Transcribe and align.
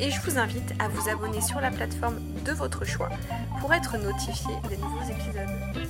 Et 0.00 0.10
je 0.10 0.20
vous 0.22 0.38
invite 0.38 0.72
à 0.78 0.88
vous 0.88 1.08
abonner 1.10 1.40
sur 1.40 1.60
la 1.60 1.70
plateforme 1.70 2.18
de 2.44 2.52
votre 2.52 2.86
choix 2.86 3.10
pour 3.60 3.74
être 3.74 3.98
notifié 3.98 4.50
des 4.68 4.76
nouveaux 4.78 5.02
épisodes. 5.02 5.84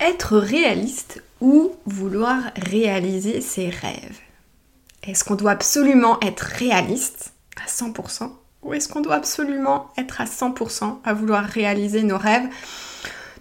Être 0.00 0.38
réaliste 0.38 1.22
ou 1.40 1.72
vouloir 1.86 2.38
réaliser 2.56 3.40
ses 3.40 3.68
rêves. 3.68 4.18
Est-ce 5.02 5.24
qu'on 5.24 5.34
doit 5.34 5.50
absolument 5.50 6.20
être 6.20 6.40
réaliste 6.40 7.32
à 7.60 7.68
100% 7.68 8.30
ou 8.62 8.74
est-ce 8.74 8.88
qu'on 8.88 9.00
doit 9.00 9.14
absolument 9.14 9.88
être 9.96 10.20
à 10.20 10.24
100% 10.24 10.98
à 11.04 11.12
vouloir 11.14 11.44
réaliser 11.44 12.02
nos 12.02 12.18
rêves? 12.18 12.48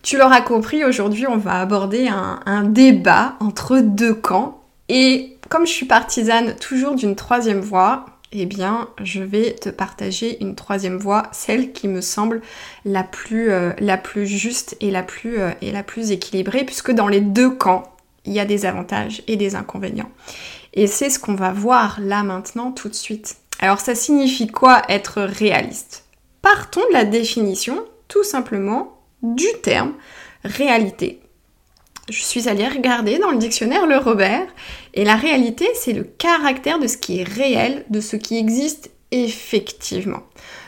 Tu 0.01 0.17
l'auras 0.17 0.41
compris, 0.41 0.85
aujourd'hui 0.85 1.27
on 1.27 1.37
va 1.37 1.59
aborder 1.59 2.07
un, 2.07 2.63
débat 2.63 3.35
entre 3.39 3.79
deux 3.79 4.13
camps. 4.13 4.63
Et 4.87 5.37
comme 5.49 5.67
je 5.67 5.71
suis 5.71 5.85
partisane 5.85 6.55
toujours 6.55 6.95
d'une 6.95 7.15
troisième 7.15 7.59
voie, 7.59 8.05
eh 8.31 8.45
bien 8.45 8.89
je 9.01 9.21
vais 9.21 9.55
te 9.55 9.69
partager 9.69 10.41
une 10.41 10.55
troisième 10.55 10.97
voie, 10.97 11.29
celle 11.31 11.71
qui 11.71 11.87
me 11.87 12.01
semble 12.01 12.41
la 12.85 13.03
plus, 13.03 13.51
euh, 13.51 13.71
juste 14.23 14.77
euh, 14.83 15.51
et 15.61 15.71
la 15.71 15.83
plus 15.83 16.11
équilibrée 16.11 16.63
puisque 16.63 16.91
dans 16.91 17.07
les 17.07 17.21
deux 17.21 17.49
camps, 17.49 17.95
il 18.25 18.33
y 18.33 18.39
a 18.39 18.45
des 18.45 18.65
avantages 18.65 19.23
et 19.27 19.35
des 19.35 19.55
inconvénients. 19.55 20.11
Et 20.73 20.87
c'est 20.87 21.09
ce 21.09 21.19
qu'on 21.19 21.35
va 21.35 21.51
voir 21.51 21.99
là 21.99 22.23
maintenant 22.23 22.71
tout 22.71 22.89
de 22.89 22.95
suite. 22.95 23.37
Alors 23.59 23.79
ça 23.79 23.95
signifie 23.95 24.47
quoi 24.47 24.83
être 24.89 25.21
réaliste? 25.21 26.05
Partons 26.41 26.87
de 26.89 26.93
la 26.93 27.05
définition 27.05 27.83
tout 28.07 28.23
simplement 28.23 28.99
du 29.21 29.47
terme 29.61 29.93
réalité. 30.43 31.21
Je 32.09 32.23
suis 32.23 32.49
allée 32.49 32.67
regarder 32.67 33.19
dans 33.19 33.29
le 33.29 33.37
dictionnaire 33.37 33.85
Le 33.85 33.97
Robert 33.97 34.47
et 34.95 35.05
la 35.05 35.15
réalité 35.15 35.67
c'est 35.75 35.93
le 35.93 36.03
caractère 36.03 36.79
de 36.79 36.87
ce 36.87 36.97
qui 36.97 37.19
est 37.19 37.23
réel, 37.23 37.85
de 37.91 38.01
ce 38.01 38.15
qui 38.15 38.37
existe 38.37 38.89
effectivement. 39.11 40.23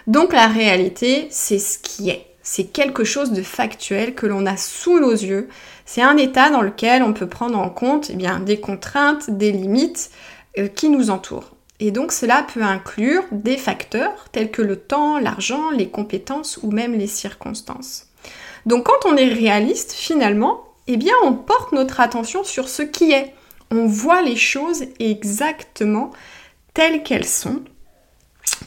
Donc 0.05 0.33
la 0.33 0.47
réalité 0.47 1.27
c'est 1.31 1.57
ce 1.57 1.79
qui 1.79 2.11
est. 2.11 2.27
C'est 2.43 2.65
quelque 2.65 3.03
chose 3.03 3.31
de 3.31 3.41
factuel 3.41 4.13
que 4.13 4.27
l'on 4.27 4.45
a 4.45 4.55
sous 4.55 4.99
nos 4.99 5.11
yeux, 5.11 5.47
c'est 5.85 6.01
un 6.01 6.17
état 6.17 6.51
dans 6.51 6.61
lequel 6.61 7.01
on 7.01 7.13
peut 7.13 7.27
prendre 7.27 7.57
en 7.57 7.69
compte 7.69 8.11
eh 8.11 8.43
des 8.45 8.59
contraintes, 8.59 9.29
des 9.31 9.51
limites 9.51 10.11
euh, 10.59 10.67
qui 10.67 10.89
nous 10.89 11.09
entourent. 11.09 11.55
Et 11.79 11.89
donc 11.89 12.11
cela 12.11 12.45
peut 12.53 12.61
inclure 12.61 13.23
des 13.31 13.57
facteurs 13.57 14.29
tels 14.31 14.51
que 14.51 14.61
le 14.61 14.75
temps, 14.75 15.17
l'argent, 15.17 15.71
les 15.71 15.89
compétences 15.89 16.59
ou 16.61 16.69
même 16.69 16.93
les 16.93 17.07
circonstances. 17.07 18.07
Donc 18.67 18.85
quand 18.85 19.09
on 19.09 19.17
est 19.17 19.33
réaliste, 19.33 19.91
finalement, 19.91 20.70
eh 20.93 20.97
bien 20.97 21.13
on 21.23 21.33
porte 21.33 21.71
notre 21.71 21.99
attention 21.99 22.43
sur 22.43 22.69
ce 22.69 22.81
qui 22.81 23.11
est. 23.11 23.33
On 23.71 23.85
voit 23.87 24.21
les 24.21 24.35
choses 24.35 24.83
exactement 24.99 26.11
telles 26.73 27.03
qu'elles 27.03 27.27
sont. 27.27 27.61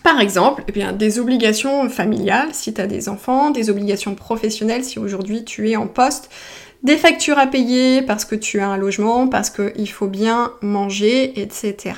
Par 0.03 0.21
exemple, 0.21 0.65
eh 0.69 0.73
bien, 0.73 0.93
des 0.93 1.19
obligations 1.19 1.89
familiales 1.89 2.49
si 2.53 2.75
tu 2.75 2.81
as 2.81 2.87
des 2.87 3.09
enfants, 3.09 3.51
des 3.51 3.71
obligations 3.71 4.15
professionnelles 4.15 4.85
si 4.85 4.99
aujourd'hui 4.99 5.45
tu 5.45 5.71
es 5.71 5.77
en 5.77 5.87
poste, 5.87 6.31
des 6.83 6.97
factures 6.97 7.39
à 7.39 7.47
payer 7.47 8.03
parce 8.03 8.25
que 8.25 8.35
tu 8.35 8.61
as 8.61 8.69
un 8.69 8.77
logement, 8.77 9.29
parce 9.29 9.51
qu'il 9.51 9.91
faut 9.91 10.07
bien 10.07 10.53
manger, 10.61 11.41
etc. 11.41 11.95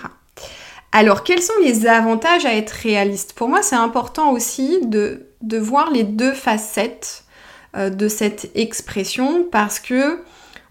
Alors, 0.92 1.24
quels 1.24 1.42
sont 1.42 1.58
les 1.62 1.86
avantages 1.86 2.46
à 2.46 2.54
être 2.54 2.70
réaliste? 2.70 3.34
Pour 3.34 3.48
moi, 3.48 3.62
c'est 3.62 3.76
important 3.76 4.32
aussi 4.32 4.78
de, 4.86 5.26
voir 5.58 5.90
les 5.90 6.04
deux 6.04 6.32
facettes 6.32 7.24
de 7.76 8.08
cette 8.08 8.50
expression 8.54 9.44
parce 9.50 9.78
que 9.78 10.18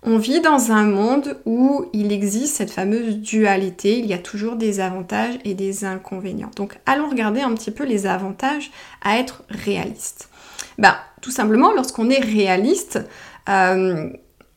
on 0.08 0.18
vit 0.18 0.40
dans 0.40 0.72
un 0.72 0.84
monde 0.84 1.40
où 1.46 1.86
il 1.92 2.12
existe 2.12 2.56
cette 2.56 2.70
fameuse 2.70 3.18
dualité, 3.18 3.98
il 3.98 4.06
y 4.06 4.14
a 4.14 4.20
toujours 4.20 4.56
des 4.56 4.80
avantages 4.80 5.40
et 5.44 5.56
des 5.56 5.84
inconvénients. 5.84 6.52
Donc 6.56 6.78
allons 6.86 7.10
regarder 7.10 7.42
un 7.42 7.54
petit 7.56 7.72
peu 7.72 7.84
les 7.86 8.06
avantages 8.06 8.70
à 9.04 9.18
être 9.18 9.44
réaliste. 9.50 10.30
Ben, 10.78 10.96
tout 11.22 11.32
simplement, 11.32 11.74
lorsqu'on 11.74 12.12
est 12.12 12.24
réaliste, 12.24 13.00
euh, 13.50 14.12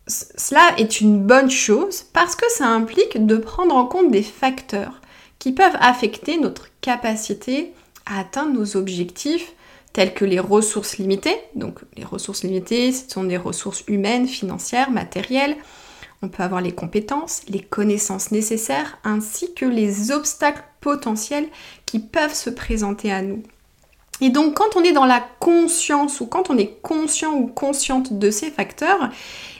cela 0.07 0.61
est 0.77 1.01
une 1.01 1.23
bonne 1.23 1.51
chose 1.51 2.05
parce 2.13 2.37
que 2.37 2.51
ça 2.51 2.67
implique 2.67 3.25
de 3.25 3.37
prendre 3.37 3.75
en 3.75 3.87
compte 3.87 4.11
des 4.11 4.23
facteurs 4.23 5.01
qui 5.39 5.53
peuvent 5.53 5.77
affecter 5.81 6.39
notre 6.39 6.69
capacité 6.83 7.73
à 8.05 8.21
atteindre 8.21 8.53
nos 8.53 8.77
objectifs 8.77 9.55
tels 9.99 10.15
que 10.15 10.25
les 10.25 10.39
ressources 10.39 10.99
limitées. 10.99 11.41
Donc 11.57 11.81
les 11.97 12.05
ressources 12.05 12.45
limitées, 12.45 12.93
sont 12.93 13.25
des 13.25 13.37
ressources 13.37 13.83
humaines, 13.89 14.29
financières, 14.29 14.93
matérielles. 14.93 15.57
On 16.23 16.29
peut 16.29 16.45
avoir 16.45 16.61
les 16.61 16.71
compétences, 16.71 17.43
les 17.49 17.59
connaissances 17.59 18.31
nécessaires, 18.31 18.99
ainsi 19.03 19.53
que 19.55 19.65
les 19.65 20.13
obstacles 20.13 20.63
potentiels 20.81 21.49
qui 21.85 21.99
peuvent 21.99 22.33
se 22.33 22.49
présenter 22.49 23.11
à 23.11 23.23
nous. 23.23 23.43
Et 24.21 24.31
donc 24.31 24.55
quand 24.55 24.77
on 24.77 24.85
est 24.85 24.93
dans 24.93 25.05
la 25.05 25.21
conscience 25.41 26.21
ou 26.21 26.27
quand 26.27 26.49
on 26.49 26.59
est 26.59 26.81
conscient 26.81 27.35
ou 27.35 27.49
consciente 27.49 28.21
de 28.21 28.31
ces 28.31 28.53
facteurs, 28.53 29.11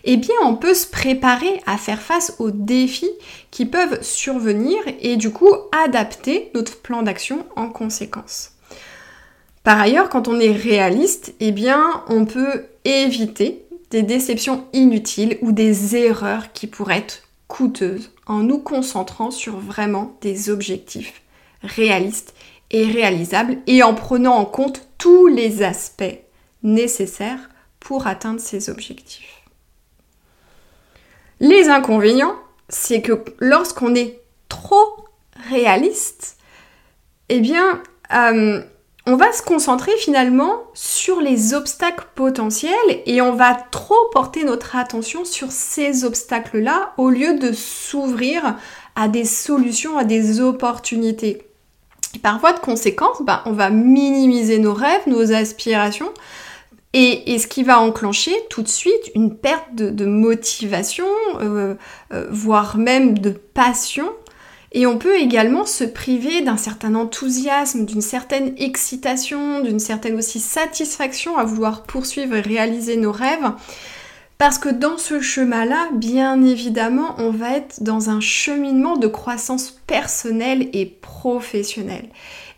eh 0.05 0.17
bien 0.17 0.37
on 0.45 0.55
peut 0.55 0.75
se 0.75 0.87
préparer 0.87 1.61
à 1.67 1.79
faire 1.79 2.01
face 2.01 2.37
aux 2.39 2.53
défis 2.53 3.11
qui 3.51 3.67
peuvent 3.67 4.01
survenir 4.03 4.79
et 5.01 5.17
du 5.17 5.33
coup 5.33 5.51
adapter 5.85 6.53
notre 6.55 6.81
plan 6.81 7.03
d'action 7.03 7.45
en 7.57 7.69
conséquence. 7.71 8.53
Par 9.69 9.79
ailleurs, 9.79 10.09
quand 10.09 10.29
on 10.29 10.41
est 10.41 10.53
réaliste, 10.53 11.35
eh 11.41 11.55
on 12.09 12.25
peut 12.25 12.65
éviter 12.87 13.67
des 13.91 14.03
déceptions 14.03 14.65
inutiles 14.73 15.37
ou 15.43 15.53
des 15.53 15.95
erreurs 15.95 16.53
qui 16.55 16.67
pourraient 16.67 17.01
être 17.01 17.25
coûteuses 17.49 18.11
en 18.25 18.39
nous 18.39 18.57
concentrant 18.57 19.31
sur 19.31 19.59
vraiment 19.59 20.17
des 20.23 20.49
objectifs 20.49 21.21
réalistes 21.63 22.35
et 22.71 22.87
réalisable 22.87 23.59
et 23.67 23.83
en 23.83 23.93
prenant 23.93 24.37
en 24.37 24.47
compte 24.47 24.89
tous 24.97 25.27
les 25.27 25.63
aspects 25.63 26.19
nécessaires 26.63 27.51
pour 27.79 28.07
atteindre 28.07 28.41
ces 28.41 28.71
objectifs. 28.71 29.43
Les 31.41 31.69
inconvénients, 31.69 32.37
c'est 32.71 33.03
que 33.03 33.23
lorsqu'on 33.39 33.95
est 33.95 34.19
trop 34.49 34.97
réaliste, 35.51 36.39
eh 37.29 37.41
bien, 37.41 37.83
euh, 38.15 38.63
on 39.09 39.17
va 39.17 39.33
se 39.33 39.41
concentrer 39.41 39.93
finalement 39.97 40.65
sur 40.75 41.23
les 41.23 41.55
obstacles 41.55 42.07
potentiels 42.15 42.71
et 43.07 43.23
on 43.23 43.33
va 43.33 43.55
trop 43.55 43.97
porter 44.13 44.45
notre 44.45 44.77
attention 44.77 45.25
sur 45.25 45.51
ces 45.51 46.05
obstacles-là 46.05 46.93
au 46.99 47.09
lieu 47.09 47.39
de 47.39 47.53
s'ouvrir 47.53 48.59
à 48.97 49.09
des 49.09 49.25
solutions, 49.25 49.97
à 49.97 50.05
des 50.05 50.43
opportunités. 50.43 51.47
Par 52.23 52.39
voie 52.39 52.53
de 52.53 52.59
conséquence, 52.59 53.23
bah, 53.23 53.43
on 53.47 53.53
va 53.53 53.71
minimiser 53.71 54.59
nos 54.59 54.75
rêves, 54.75 55.07
nos 55.07 55.33
aspirations, 55.33 56.13
et, 56.93 57.39
ce 57.39 57.47
qui 57.47 57.63
va 57.63 57.81
enclencher 57.81 58.35
tout 58.51 58.63
de 58.63 58.69
suite 58.69 59.11
une 59.15 59.35
perte 59.35 59.75
de, 59.75 60.05
motivation, 60.05 61.07
euh, 61.41 61.77
euh, 62.13 62.27
voire 62.31 62.77
même 62.77 63.17
de 63.17 63.31
passion. 63.31 64.11
Et 64.73 64.87
on 64.87 64.99
peut 64.99 65.17
également 65.17 65.65
se 65.65 65.85
priver 65.85 66.43
d'un 66.43 66.59
certain 66.59 66.95
enthousiasme, 66.95 67.87
d'une 67.87 68.03
certaine 68.03 68.55
excitation, 68.59 69.61
d'une 69.61 69.79
certaine 69.79 70.17
aussi 70.17 70.41
satisfaction 70.41 71.39
à 71.39 71.45
vouloir 71.45 71.85
poursuivre 71.85 72.37
et 72.37 72.41
réaliser 72.41 72.97
nos 72.97 73.13
rêves. 73.13 73.53
Parce 74.37 74.59
que 74.59 74.69
dans 74.69 74.99
ce 74.99 75.21
chemin-là, 75.21 75.89
bien 75.95 76.45
évidemment, 76.45 77.15
on 77.19 77.31
va 77.31 77.57
être 77.57 77.83
dans 77.83 78.11
un 78.11 78.21
cheminement 78.21 78.97
de 78.97 79.09
croissance 79.09 79.71
personnelle 79.87 80.69
et 80.73 80.87
professionnelle. 80.87 82.09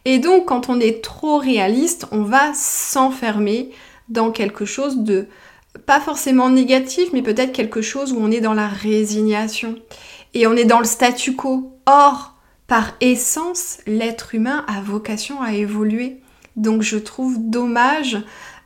Et 0.05 0.19
donc, 0.19 0.47
quand 0.47 0.69
on 0.69 0.81
est 0.81 1.03
trop 1.03 1.39
réaliste, 1.39 2.07
on 2.11 2.23
va 2.23 2.53
s'enfermer 2.55 3.71
dans 4.09 4.31
quelque 4.31 4.65
chose 4.65 4.99
de 4.99 5.27
pas 5.87 6.01
forcément 6.01 6.51
négatif, 6.51 7.11
mais 7.13 7.23
peut-être 7.23 7.53
quelque 7.53 7.81
chose 7.81 8.13
où 8.13 8.19
on 8.21 8.31
est 8.31 8.41
dans 8.41 8.55
la 8.55 8.69
résignation. 8.69 9.77
Et 10.35 10.47
on 10.47 10.53
est 10.55 10.65
dans 10.65 10.79
le 10.79 10.85
statu 10.85 11.35
quo. 11.35 11.77
Or, 11.87 12.35
par 12.67 12.93
essence, 13.01 13.79
l'être 13.87 14.35
humain 14.35 14.65
a 14.69 14.81
vocation 14.81 15.43
à 15.43 15.53
évoluer. 15.53 16.21
Donc 16.57 16.83
je 16.83 16.99
trouve 16.99 17.37
dommage 17.39 18.19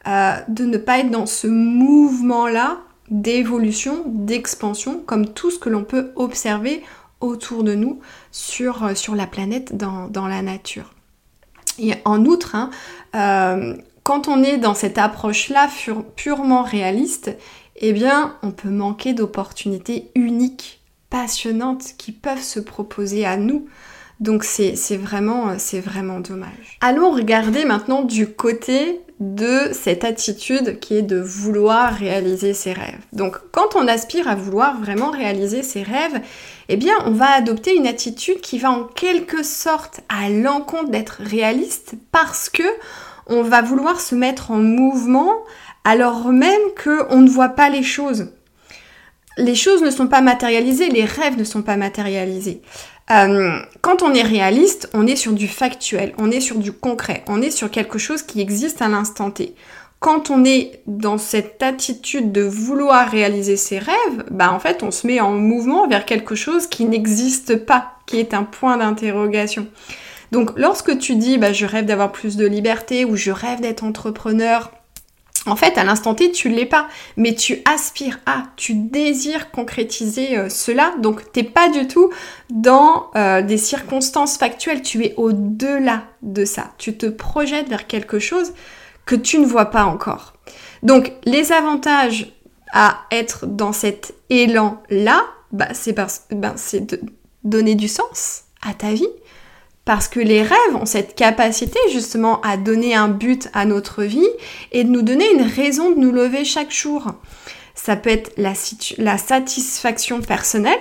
euh, 0.06 0.34
de 0.48 0.64
ne 0.64 0.76
pas 0.76 0.98
être 0.98 1.10
dans 1.10 1.26
ce 1.26 1.46
mouvement-là 1.46 2.78
d'évolution, 3.10 4.02
d'expansion, 4.06 5.02
comme 5.04 5.32
tout 5.32 5.50
ce 5.50 5.58
que 5.58 5.70
l'on 5.70 5.84
peut 5.84 6.12
observer 6.16 6.82
autour 7.20 7.64
de 7.64 7.74
nous 7.74 8.00
sur, 8.30 8.84
euh, 8.84 8.94
sur 8.94 9.14
la 9.14 9.26
planète, 9.26 9.76
dans, 9.76 10.28
la 10.28 10.42
nature. 10.42 10.92
Et 11.78 11.94
en 12.04 12.24
outre, 12.24 12.54
hein, 12.54 12.70
euh, 13.14 13.76
quand 14.02 14.28
on 14.28 14.42
est 14.42 14.58
dans 14.58 14.74
cette 14.74 14.98
approche-là 14.98 15.68
purement 16.16 16.62
réaliste, 16.62 17.36
eh 17.76 17.92
bien, 17.92 18.36
on 18.42 18.50
peut 18.50 18.68
manquer 18.68 19.14
d'opportunités 19.14 20.10
uniques, 20.14 20.82
passionnantes, 21.14 21.94
qui 21.96 22.10
peuvent 22.10 22.42
se 22.42 22.58
proposer 22.58 23.24
à 23.24 23.36
nous. 23.36 23.68
Donc 24.18 24.42
c'est 24.42 24.74
vraiment, 24.96 25.54
vraiment 25.84 26.18
dommage. 26.18 26.78
Allons 26.80 27.12
regarder 27.12 27.64
maintenant 27.64 28.02
du 28.02 28.26
côté 28.32 29.00
de 29.20 29.70
cette 29.72 30.02
attitude 30.02 30.80
qui 30.80 30.96
est 30.96 31.02
de 31.02 31.20
vouloir 31.20 31.94
réaliser 31.94 32.52
ses 32.52 32.72
rêves. 32.72 32.98
Donc 33.12 33.38
quand 33.52 33.76
on 33.76 33.86
aspire 33.86 34.26
à 34.26 34.34
vouloir 34.34 34.80
vraiment 34.80 35.12
réaliser 35.12 35.62
ses 35.62 35.84
rêves, 35.84 36.20
eh 36.68 36.76
bien 36.76 36.94
on 37.06 37.12
va 37.12 37.30
adopter 37.30 37.76
une 37.76 37.86
attitude 37.86 38.40
qui 38.40 38.58
va 38.58 38.72
en 38.72 38.82
quelque 38.82 39.44
sorte 39.44 40.00
à 40.08 40.28
l'encontre 40.30 40.90
d'être 40.90 41.20
réaliste 41.20 41.94
parce 42.10 42.48
que 42.48 42.64
on 43.28 43.42
va 43.42 43.62
vouloir 43.62 44.00
se 44.00 44.16
mettre 44.16 44.50
en 44.50 44.58
mouvement 44.58 45.32
alors 45.84 46.32
même 46.32 46.60
qu'on 46.82 47.20
ne 47.20 47.30
voit 47.30 47.50
pas 47.50 47.68
les 47.68 47.84
choses. 47.84 48.30
Les 49.36 49.54
choses 49.54 49.82
ne 49.82 49.90
sont 49.90 50.06
pas 50.06 50.20
matérialisées, 50.20 50.88
les 50.88 51.04
rêves 51.04 51.36
ne 51.36 51.44
sont 51.44 51.62
pas 51.62 51.76
matérialisés. 51.76 52.62
Euh, 53.10 53.58
quand 53.82 54.02
on 54.02 54.14
est 54.14 54.22
réaliste, 54.22 54.88
on 54.94 55.06
est 55.06 55.16
sur 55.16 55.32
du 55.32 55.48
factuel, 55.48 56.14
on 56.18 56.30
est 56.30 56.40
sur 56.40 56.58
du 56.58 56.72
concret, 56.72 57.22
on 57.26 57.42
est 57.42 57.50
sur 57.50 57.70
quelque 57.70 57.98
chose 57.98 58.22
qui 58.22 58.40
existe 58.40 58.80
à 58.80 58.88
l'instant 58.88 59.30
T. 59.30 59.54
Quand 60.00 60.30
on 60.30 60.44
est 60.44 60.82
dans 60.86 61.18
cette 61.18 61.62
attitude 61.62 62.32
de 62.32 62.42
vouloir 62.42 63.08
réaliser 63.08 63.56
ses 63.56 63.78
rêves, 63.78 64.24
bah 64.30 64.52
en 64.52 64.58
fait 64.58 64.82
on 64.82 64.90
se 64.90 65.06
met 65.06 65.20
en 65.20 65.32
mouvement 65.32 65.86
vers 65.86 66.04
quelque 66.04 66.34
chose 66.34 66.66
qui 66.66 66.84
n'existe 66.84 67.56
pas, 67.56 67.92
qui 68.06 68.18
est 68.18 68.34
un 68.34 68.44
point 68.44 68.76
d'interrogation. 68.76 69.66
Donc 70.30 70.50
lorsque 70.56 70.98
tu 70.98 71.16
dis 71.16 71.38
bah, 71.38 71.52
je 71.52 71.66
rêve 71.66 71.86
d'avoir 71.86 72.12
plus 72.12 72.36
de 72.36 72.46
liberté 72.46 73.04
ou 73.04 73.16
je 73.16 73.30
rêve 73.30 73.60
d'être 73.60 73.84
entrepreneur, 73.84 74.70
en 75.46 75.56
fait, 75.56 75.76
à 75.76 75.84
l'instant 75.84 76.14
T, 76.14 76.32
tu 76.32 76.48
l'es 76.48 76.66
pas, 76.66 76.88
mais 77.16 77.34
tu 77.34 77.58
aspires 77.64 78.18
à, 78.26 78.44
tu 78.56 78.74
désires 78.74 79.50
concrétiser 79.50 80.38
euh, 80.38 80.48
cela, 80.48 80.94
donc 80.98 81.32
t'es 81.32 81.42
pas 81.42 81.68
du 81.68 81.86
tout 81.86 82.10
dans 82.50 83.10
euh, 83.16 83.42
des 83.42 83.58
circonstances 83.58 84.38
factuelles, 84.38 84.82
tu 84.82 85.04
es 85.04 85.14
au-delà 85.16 86.04
de 86.22 86.44
ça. 86.44 86.72
Tu 86.78 86.96
te 86.96 87.06
projettes 87.06 87.68
vers 87.68 87.86
quelque 87.86 88.18
chose 88.18 88.54
que 89.04 89.14
tu 89.14 89.38
ne 89.38 89.46
vois 89.46 89.66
pas 89.66 89.84
encore. 89.84 90.34
Donc, 90.82 91.12
les 91.24 91.52
avantages 91.52 92.32
à 92.72 93.00
être 93.10 93.46
dans 93.46 93.72
cet 93.72 94.14
élan-là, 94.30 95.24
bah, 95.52 95.68
c'est 95.72 95.92
ben, 96.30 96.54
de 96.72 97.00
donner 97.44 97.74
du 97.74 97.88
sens 97.88 98.44
à 98.66 98.74
ta 98.74 98.92
vie, 98.92 99.08
parce 99.84 100.08
que 100.08 100.20
les 100.20 100.42
rêves 100.42 100.76
ont 100.80 100.86
cette 100.86 101.14
capacité 101.14 101.78
justement 101.92 102.40
à 102.40 102.56
donner 102.56 102.94
un 102.94 103.08
but 103.08 103.48
à 103.52 103.64
notre 103.64 104.02
vie 104.02 104.28
et 104.72 104.84
de 104.84 104.90
nous 104.90 105.02
donner 105.02 105.30
une 105.32 105.42
raison 105.42 105.90
de 105.90 105.98
nous 105.98 106.12
lever 106.12 106.44
chaque 106.44 106.72
jour. 106.72 107.12
Ça 107.74 107.96
peut 107.96 108.10
être 108.10 108.32
la, 108.36 109.18
satisfaction 109.18 110.22
personnelle, 110.22 110.78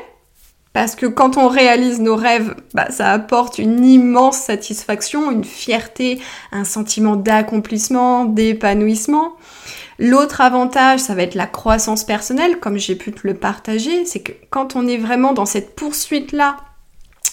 parce 0.72 0.96
que 0.96 1.06
quand 1.06 1.38
on 1.38 1.50
réalise 1.50 2.00
nos 2.00 2.16
rêves, 2.16 2.56
bah, 2.74 2.90
ça 2.92 3.12
apporte 3.12 3.58
une 3.58 3.84
immense 3.84 4.38
satisfaction, 4.38 5.32
une 5.32 5.44
fierté, 5.44 6.20
un 6.52 6.64
sentiment 6.64 7.16
d'accomplissement, 7.16 8.26
d'épanouissement. 8.26 9.34
L'autre 10.00 10.42
avantage, 10.42 11.00
ça 11.00 11.14
va 11.14 11.24
être 11.24 11.36
la 11.36 11.46
croissance 11.46 12.04
personnelle, 12.04 12.60
comme 12.60 12.78
j'ai 12.78 12.96
pu 12.96 13.12
te 13.12 13.28
le 13.28 13.34
partager, 13.34 14.06
c'est 14.06 14.22
que 14.22 14.32
quand 14.50 14.76
on 14.76 14.88
est 14.88 14.98
vraiment 14.98 15.34
dans 15.34 15.46
cette 15.46 15.76
poursuite-là 15.76 16.58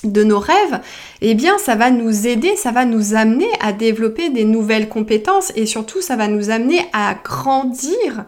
de 0.04 0.24
nos 0.24 0.38
rêves, 0.38 0.80
eh 1.20 1.34
bien 1.34 1.58
ça 1.58 1.74
va 1.74 1.90
nous 1.90 2.26
aider, 2.26 2.56
ça 2.56 2.70
va 2.70 2.84
nous 2.84 3.14
amener 3.14 3.48
à 3.60 3.72
développer 3.72 4.30
des 4.30 4.44
nouvelles 4.44 4.88
compétences 4.88 5.52
et 5.56 5.66
surtout 5.66 6.00
ça 6.00 6.16
va 6.16 6.28
nous 6.28 6.50
amener 6.50 6.86
à 6.92 7.14
grandir 7.14 8.24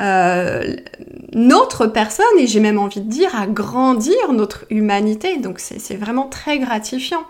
euh, 0.00 0.76
notre 1.34 1.86
personne 1.86 2.24
et 2.38 2.46
j'ai 2.46 2.60
même 2.60 2.78
envie 2.78 3.00
de 3.00 3.10
dire 3.10 3.34
à 3.38 3.46
grandir 3.46 4.32
notre 4.32 4.64
humanité. 4.70 5.36
Donc 5.36 5.58
c'est 5.58 5.96
vraiment 5.96 6.26
très 6.26 6.58
gratifiant. 6.58 7.24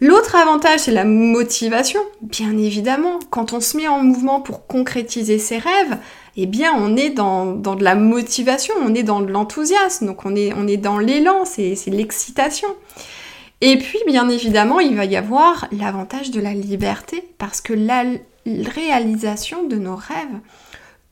L'autre 0.00 0.36
avantage, 0.36 0.80
c'est 0.80 0.92
la 0.92 1.04
motivation. 1.04 2.00
Bien 2.20 2.56
évidemment, 2.58 3.18
quand 3.30 3.54
on 3.54 3.60
se 3.60 3.78
met 3.78 3.88
en 3.88 4.02
mouvement 4.02 4.40
pour 4.40 4.66
concrétiser 4.66 5.38
ses 5.38 5.56
rêves, 5.56 5.96
eh 6.36 6.46
bien, 6.46 6.72
on 6.74 6.96
est 6.96 7.10
dans, 7.10 7.54
de 7.54 7.82
la 7.82 7.94
motivation, 7.94 8.74
on 8.80 8.94
est 8.94 9.02
dans 9.02 9.20
de 9.20 9.30
l'enthousiasme, 9.30 10.06
donc 10.06 10.24
on 10.26 10.36
est, 10.36 10.76
dans 10.76 10.98
l'élan, 10.98 11.44
c'est 11.44 11.76
l'excitation. 11.86 12.68
Et 13.62 13.78
puis, 13.78 13.98
bien 14.06 14.28
évidemment, 14.28 14.80
il 14.80 14.96
va 14.96 15.06
y 15.06 15.16
avoir 15.16 15.66
l'avantage 15.72 16.30
de 16.30 16.40
la 16.40 16.52
liberté, 16.52 17.24
parce 17.38 17.60
que 17.60 17.72
la 17.72 18.04
réalisation 18.46 19.66
de 19.66 19.76
nos 19.76 19.96
rêves 19.96 20.40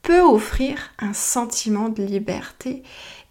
peut 0.03 0.21
offrir 0.21 0.91
un 0.99 1.15
sentiment 1.15 1.89
de 1.89 2.03
liberté, 2.03 2.83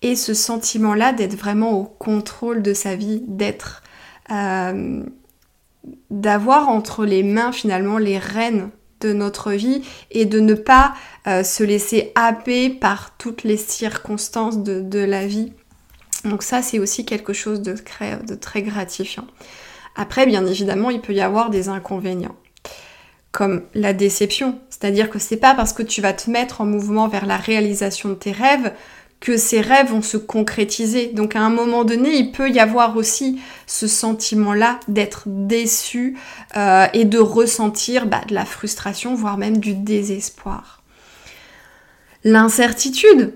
et 0.02 0.16
ce 0.16 0.34
sentiment-là 0.34 1.14
d'être 1.14 1.36
vraiment 1.36 1.80
au 1.80 1.84
contrôle 1.84 2.62
de 2.62 2.74
sa 2.74 2.96
vie, 2.96 3.22
d'être... 3.28 3.84
Euh, 4.32 5.04
d'avoir 6.10 6.70
entre 6.70 7.06
les 7.06 7.24
mains 7.24 7.52
finalement 7.52 7.98
les 7.98 8.18
rênes 8.18 8.70
notre 9.12 9.52
vie 9.52 9.82
et 10.12 10.26
de 10.26 10.40
ne 10.40 10.54
pas 10.54 10.94
euh, 11.28 11.44
se 11.44 11.64
laisser 11.64 12.12
happer 12.16 12.70
par 12.70 13.18
toutes 13.18 13.44
les 13.44 13.58
circonstances 13.58 14.60
de, 14.60 15.00
la 15.00 15.26
vie. 15.26 15.52
Donc 16.24 16.44
ça, 16.44 16.62
c'est 16.62 16.80
aussi 16.80 17.06
quelque 17.06 17.34
chose 17.34 17.62
de 17.62 17.74
très, 17.74 18.18
de 18.18 18.36
très 18.36 18.62
gratifiant. 18.62 19.26
Après, 19.96 20.26
bien 20.26 20.46
évidemment, 20.46 20.90
il 20.90 21.02
peut 21.02 21.14
y 21.14 21.22
avoir 21.22 21.50
des 21.50 21.70
inconvénients, 21.70 22.36
comme 23.32 23.64
la 23.74 23.94
déception. 23.94 24.60
C'est-à-dire 24.70 25.10
que 25.10 25.20
c'est 25.20 25.38
pas 25.38 25.54
parce 25.54 25.74
que 25.74 25.84
tu 25.84 26.02
vas 26.02 26.14
te 26.14 26.30
mettre 26.30 26.62
en 26.62 26.66
mouvement 26.66 27.08
vers 27.08 27.26
la 27.26 27.38
réalisation 27.38 28.10
de 28.10 28.16
tes 28.16 28.32
rêves 28.32 28.72
que 29.24 29.38
ces 29.38 29.62
rêves 29.62 29.88
vont 29.88 30.02
se 30.02 30.18
concrétiser. 30.18 31.08
Donc 31.08 31.38
à 31.38 31.40
un 31.40 31.50
moment 31.50 31.86
donné, 31.86 32.14
il 32.18 32.34
peut 32.34 32.50
y 32.50 32.60
avoir 32.60 32.98
aussi 32.98 33.40
ce 33.68 33.88
sentiment-là 33.88 34.82
d'être 34.90 35.24
déçu 35.28 36.18
euh, 36.58 36.88
et 36.92 37.06
de 37.06 37.20
ressentir 37.20 38.06
bah, 38.06 38.20
de 38.28 38.36
la 38.36 38.44
frustration, 38.44 39.16
voire 39.16 39.38
même 39.38 39.60
du 39.60 39.76
désespoir. 39.76 40.84
L'incertitude. 42.26 43.34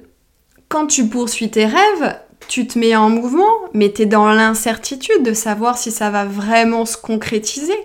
Quand 0.68 0.88
tu 0.88 1.08
poursuis 1.08 1.50
tes 1.50 1.66
rêves, 1.66 2.20
tu 2.50 2.68
te 2.68 2.78
mets 2.78 2.98
en 2.98 3.10
mouvement, 3.10 3.56
mais 3.74 3.94
tu 3.94 4.02
es 4.02 4.06
dans 4.06 4.28
l'incertitude 4.28 5.24
de 5.24 5.32
savoir 5.32 5.78
si 5.78 5.92
ça 5.92 6.10
va 6.10 6.26
vraiment 6.26 6.86
se 6.86 6.98
concrétiser. 6.98 7.80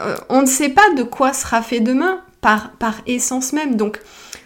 Euh, 0.00 0.14
on 0.28 0.42
ne 0.42 0.46
sait 0.46 0.68
pas 0.68 0.88
de 0.96 1.02
quoi 1.02 1.32
sera 1.32 1.62
fait 1.62 1.80
demain 1.80 2.20
par, 2.40 2.76
par 2.76 3.00
essence 3.08 3.52
même. 3.52 3.74
Donc 3.74 3.98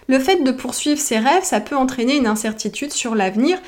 le 0.08 0.18
fait 0.18 0.42
de 0.42 0.52
poursuivre 0.52 1.00
ses 1.00 1.18
rêves, 1.18 1.44
ça 1.44 1.60
peut 1.60 1.76
entraîner 1.76 2.16
une 2.16 2.26
incertitude 2.26 2.92
sur 2.92 3.14
l'avenir 3.14 3.58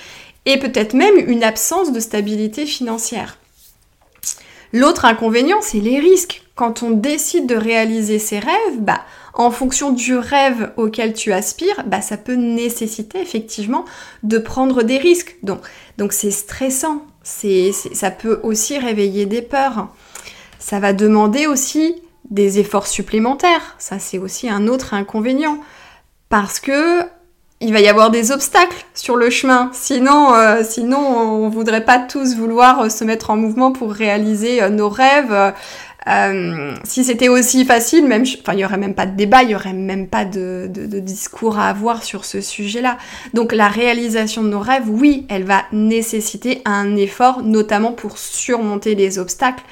et 0.47 0.59
peut-être 0.59 0.95
même 0.95 1.17
une 1.17 1.45
absence 1.45 1.93
de 1.93 2.01
stabilité 2.01 2.67
financière. 2.67 3.39
L'autre 4.73 5.05
inconvénient, 5.05 5.61
c'est 5.63 5.81
les 5.81 5.99
risques. 5.99 6.43
Quand 6.55 6.83
on 6.83 6.91
décide 6.91 7.47
de 7.47 7.55
réaliser 7.55 8.19
ses 8.19 8.39
rêves, 8.39 8.79
bah, 8.81 9.01
en 9.35 9.51
fonction 9.51 9.93
du 9.93 10.17
rêve 10.17 10.73
auquel 10.77 11.15
tu 11.15 11.33
aspires, 11.33 11.85
bah, 11.87 12.01
ça 12.01 12.17
peut 12.17 12.35
nécessiter 12.35 13.21
effectivement 13.21 13.85
de 14.23 14.39
prendre 14.39 14.83
des 14.83 14.99
risques. 14.99 15.37
Donc, 15.43 16.13
c'est 16.13 16.31
stressant. 16.31 17.03
C'est, 17.23 17.73
ça 17.73 18.11
peut 18.11 18.41
aussi 18.43 18.79
réveiller 18.79 19.27
des 19.27 19.43
peurs. 19.43 19.89
Ça 20.59 20.81
va 20.81 20.93
demander 20.93 21.47
aussi 21.47 22.03
des 22.31 22.59
efforts 22.59 22.87
supplémentaires. 22.87 23.75
Ça, 23.79 23.99
c'est 23.99 24.19
aussi 24.19 24.49
un 24.49 24.67
autre 24.67 24.93
inconvénient 24.93 25.61
parce 26.29 26.61
que 26.61 27.05
il 27.61 27.73
va 27.73 27.81
y 27.81 27.89
avoir 27.89 28.11
des 28.11 28.31
obstacles 28.31 28.85
sur 28.95 29.17
le 29.17 29.31
chemin. 29.31 29.71
Sinon, 29.73 30.33
euh, 30.35 30.63
sinon 30.63 30.99
on 30.99 31.49
voudrait 31.49 31.85
pas 31.85 31.99
tous 31.99 32.37
vouloir 32.37 32.83
euh, 32.83 32.89
se 32.89 33.03
mettre 33.03 33.31
en 33.31 33.37
mouvement 33.37 33.73
pour 33.73 33.93
réaliser 33.93 34.63
euh, 34.63 34.69
nos 34.69 34.89
rêves. 34.89 35.55
si 36.85 37.05
c'était 37.05 37.29
aussi 37.29 37.65
facile, 37.65 38.07
même, 38.07 38.25
enfin, 38.41 38.55
il 38.55 38.61
y 38.61 38.65
aurait 38.65 38.79
même 38.79 38.95
pas 38.95 39.07
de 39.07 39.17
débat, 39.17 39.43
il 39.43 39.51
y 39.51 39.55
aurait 39.55 39.75
même 39.75 40.07
pas 40.07 40.25
de, 40.25 40.71
de 40.73 41.01
discours 41.01 41.59
à 41.59 41.69
avoir 41.69 42.03
sur 42.03 42.25
ce 42.25 42.41
sujet-là. 42.41 42.97
Donc, 43.35 43.53
la 43.53 43.69
réalisation 43.69 44.43
de 44.43 44.49
nos 44.49 44.61
rêves, 44.61 44.89
oui, 44.89 45.27
elle 45.29 45.45
va 45.45 45.65
nécessiter 45.73 46.63
un 46.65 46.97
effort, 46.97 47.43
notamment 47.43 47.93
pour 47.93 48.17
surmonter 48.17 48.95
les 48.95 49.19
obstacles 49.19 49.65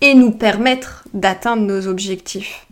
et 0.00 0.14
nous 0.14 0.32
permettre 0.32 1.04
d'atteindre 1.14 1.62
nos 1.62 1.86
objectifs. 1.86 2.66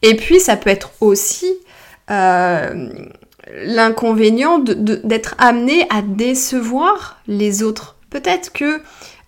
Et 0.00 0.14
puis, 0.16 0.40
ça 0.40 0.56
peut 0.56 0.70
être 0.70 0.92
aussi 1.00 1.46
euh, 1.46 1.67
l'inconvénient 2.08 4.58
d'être 4.58 5.34
amené 5.38 5.86
à 5.90 6.02
décevoir 6.02 7.20
les 7.26 7.62
autres. 7.62 7.96
Peut-être 8.10 8.52
que 8.52 8.80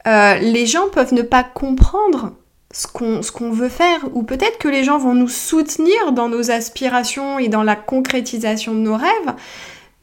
euh, 0.07 0.35
les 0.37 0.67
gens 0.67 0.89
peuvent 0.89 1.15
ne 1.15 1.23
pas 1.23 1.45
comprendre 1.45 2.33
ce 2.73 2.87
qu'on 2.87 3.51
veut 3.51 3.69
faire, 3.69 4.01
ou 4.15 4.23
peut-être 4.23 4.59
que 4.59 4.69
les 4.69 4.85
gens 4.85 4.99
vont 4.99 5.15
nous 5.15 5.29
soutenir 5.29 6.13
dans 6.13 6.29
nos 6.29 6.53
aspirations 6.53 7.39
et 7.39 7.49
dans 7.49 7.65
la 7.65 7.75
concrétisation 7.75 8.75
de 8.75 8.79
nos 8.79 8.97
rêves, 8.97 9.35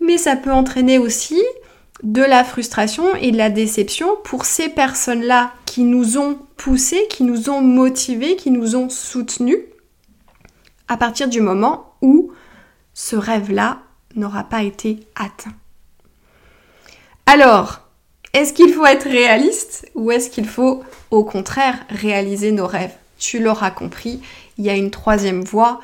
mais 0.01 0.17
ça 0.17 0.36
peut 0.36 0.51
entraîner 0.51 0.98
aussi 0.98 1.41
de 2.03 2.22
la 2.22 2.43
frustration 2.43 3.15
et 3.15 3.31
de 3.31 3.38
la 3.38 3.50
déception 3.50 4.17
pour 4.24 4.46
ces 4.46 4.69
personnes-là 4.69 5.53
qui 5.65 5.84
nous 5.84 6.17
ont 6.17 6.38
poussés, 6.57 7.07
qui 7.10 7.24
nous 7.24 7.50
ont 7.50 7.62
motivés, 7.62 8.36
qui 8.36 8.51
nous 8.51 8.75
ont 8.75 8.89
soutenus 8.89 9.60
à 10.89 10.98
partir 10.98 11.29
du 11.29 11.41
moment 11.41 11.93
où 12.01 12.31
ce 12.99 13.15
rêve-là 13.15 13.77
n'aura 14.15 14.43
pas 14.43 14.63
été 14.63 15.01
atteint. 15.15 15.53
Alors, 17.27 17.81
est-ce 18.33 18.53
qu'il 18.53 18.73
faut 18.73 18.87
être 18.87 19.07
réaliste 19.07 19.87
ou 19.93 20.09
est-ce 20.09 20.31
qu'il 20.31 20.47
faut 20.47 20.83
au 21.11 21.23
contraire 21.23 21.77
réaliser 21.89 22.51
nos 22.51 22.65
rêves? 22.65 22.95
Tu 23.19 23.37
l'auras 23.37 23.69
compris, 23.69 24.19
il 24.57 24.65
y 24.65 24.71
a 24.71 24.75
une 24.75 24.89
troisième 24.89 25.43
voie. 25.43 25.79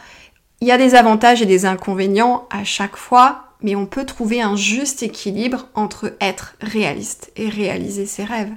Il 0.59 0.67
y 0.67 0.71
a 0.71 0.79
des 0.79 0.95
avantages 0.95 1.43
et 1.43 1.45
des 1.45 1.67
inconvénients 1.67 2.47
à 2.49 2.63
chaque 2.63 2.97
fois, 2.97 3.43
mais 3.61 3.75
on 3.75 3.85
peut 3.85 4.05
trouver 4.05 4.41
un 4.41 4.55
juste 4.55 5.03
équilibre 5.03 5.67
entre 5.75 6.13
être 6.19 6.55
réaliste 6.61 7.31
et 7.35 7.47
réaliser 7.47 8.07
ses 8.07 8.23
rêves. 8.23 8.53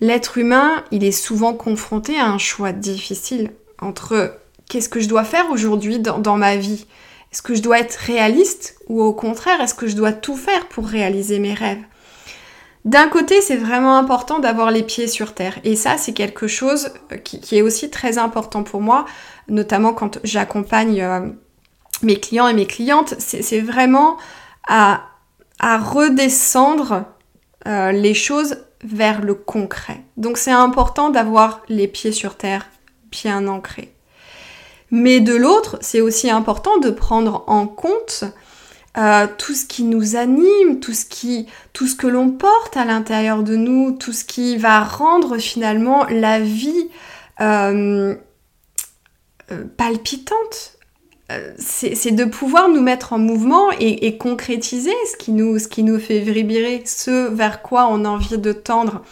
L'être 0.00 0.38
humain, 0.38 0.84
il 0.92 1.02
est 1.02 1.10
souvent 1.10 1.54
confronté 1.54 2.20
à 2.20 2.28
un 2.28 2.38
choix 2.38 2.70
difficile 2.70 3.50
entre 3.80 4.38
qu'est-ce 4.68 4.88
que 4.88 5.00
je 5.00 5.08
dois 5.08 5.24
faire 5.24 5.50
aujourd'hui 5.50 5.98
dans, 5.98 6.36
ma 6.36 6.54
vie? 6.54 6.86
Est-ce 7.34 7.42
que 7.42 7.56
je 7.56 7.62
dois 7.62 7.80
être 7.80 7.96
réaliste 7.96 8.78
ou 8.86 9.02
au 9.02 9.12
contraire, 9.12 9.60
est-ce 9.60 9.74
que 9.74 9.88
je 9.88 9.96
dois 9.96 10.12
tout 10.12 10.36
faire 10.36 10.68
pour 10.68 10.86
réaliser 10.86 11.40
mes 11.40 11.52
rêves? 11.52 11.82
D'un 12.84 13.08
côté, 13.08 13.40
c'est 13.40 13.56
vraiment 13.56 13.98
important 13.98 14.38
d'avoir 14.38 14.70
les 14.70 14.84
pieds 14.84 15.08
sur 15.08 15.34
terre. 15.34 15.58
Et 15.64 15.74
ça, 15.74 15.98
c'est 15.98 16.12
quelque 16.12 16.46
chose 16.46 16.90
qui, 17.24 17.56
est 17.56 17.62
aussi 17.62 17.90
très 17.90 18.18
important 18.18 18.62
pour 18.62 18.80
moi, 18.80 19.04
notamment 19.48 19.92
quand 19.92 20.20
j'accompagne 20.22 21.02
euh, 21.02 21.28
mes 22.02 22.20
clients 22.20 22.46
et 22.46 22.54
mes 22.54 22.66
clientes. 22.66 23.16
C'est 23.18 23.60
vraiment 23.60 24.16
à, 24.68 25.08
redescendre 25.60 27.04
euh, 27.66 27.90
les 27.90 28.14
choses 28.14 28.58
vers 28.84 29.22
le 29.22 29.34
concret. 29.34 30.04
Donc 30.16 30.38
c'est 30.38 30.52
important 30.52 31.10
d'avoir 31.10 31.62
les 31.68 31.88
pieds 31.88 32.12
sur 32.12 32.36
terre 32.36 32.68
bien 33.10 33.48
ancrés. 33.48 33.93
Mais 34.96 35.18
de 35.18 35.34
l'autre, 35.34 35.76
c'est 35.80 36.00
aussi 36.00 36.30
important 36.30 36.78
de 36.78 36.88
prendre 36.88 37.42
en 37.48 37.66
compte 37.66 38.22
euh, 38.96 39.26
tout 39.38 39.52
ce 39.52 39.64
qui 39.64 39.82
nous 39.82 40.14
anime, 40.14 40.78
tout 40.78 40.92
ce, 40.92 41.04
qui, 41.04 41.48
tout 41.72 41.88
ce 41.88 41.96
que 41.96 42.06
l'on 42.06 42.30
porte 42.30 42.76
à 42.76 42.84
l'intérieur 42.84 43.42
de 43.42 43.56
nous, 43.56 43.90
tout 43.90 44.12
ce 44.12 44.24
qui 44.24 44.56
va 44.56 44.84
rendre 44.84 45.38
finalement 45.38 46.04
la 46.04 46.38
vie 46.38 46.90
euh, 47.40 48.14
euh, 49.50 49.64
palpitante. 49.76 50.78
c'est 51.58 52.12
de 52.12 52.24
pouvoir 52.24 52.68
nous 52.68 52.80
mettre 52.80 53.14
en 53.14 53.18
mouvement 53.18 53.72
et, 53.80 54.16
concrétiser 54.16 54.94
ce 55.10 55.16
qui, 55.16 55.32
nous, 55.32 55.58
ce 55.58 55.66
qui 55.66 55.82
nous 55.82 55.98
fait 55.98 56.20
vibrer, 56.20 56.84
ce 56.86 57.34
vers 57.34 57.62
quoi 57.62 57.88
on 57.90 58.04
a 58.04 58.08
envie 58.08 58.38
de 58.38 58.52
tendre. 58.52 59.02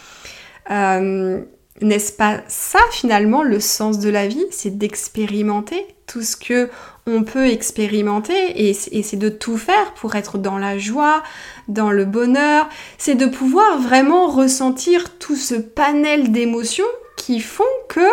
N'est-ce 1.83 2.13
pas 2.13 2.41
ça 2.47 2.79
finalement 2.93 3.43
le 3.43 3.59
sens 3.59 3.99
de 3.99 4.09
la 4.09 4.29
vie? 4.29 4.47
C'est 4.51 4.79
d'expérimenter 4.79 5.85
tout 6.07 6.23
ce 6.23 6.37
que 6.37 6.71
on 7.07 7.25
peut 7.25 7.49
expérimenter 7.49 8.69
et, 8.69 8.73
c'est 8.75 9.17
de 9.17 9.29
tout 9.29 9.57
faire 9.57 9.93
pour 9.95 10.15
être 10.15 10.39
dans 10.39 10.59
la 10.59 10.79
joie, 10.79 11.23
dans 11.67 11.91
le 11.91 12.05
bonheur. 12.05 12.69
C'est 12.99 13.17
de 13.17 13.27
pouvoir 13.27 13.81
vraiment 13.81 14.29
ressentir 14.29 15.19
tout 15.19 15.35
ce 15.35 15.55
panel 15.55 16.31
d'émotions 16.31 16.85
qui 17.17 17.41
font 17.41 17.65
que 17.89 18.09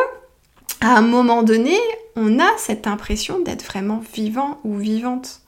à 0.82 0.98
un 0.98 1.02
moment 1.02 1.44
donné, 1.44 1.78
on 2.16 2.40
a 2.40 2.50
cette 2.58 2.88
impression 2.88 3.40
d'être 3.40 3.64
vraiment 3.64 4.02
vivant 4.14 4.60
ou 4.64 4.78
vivante. 4.78 5.42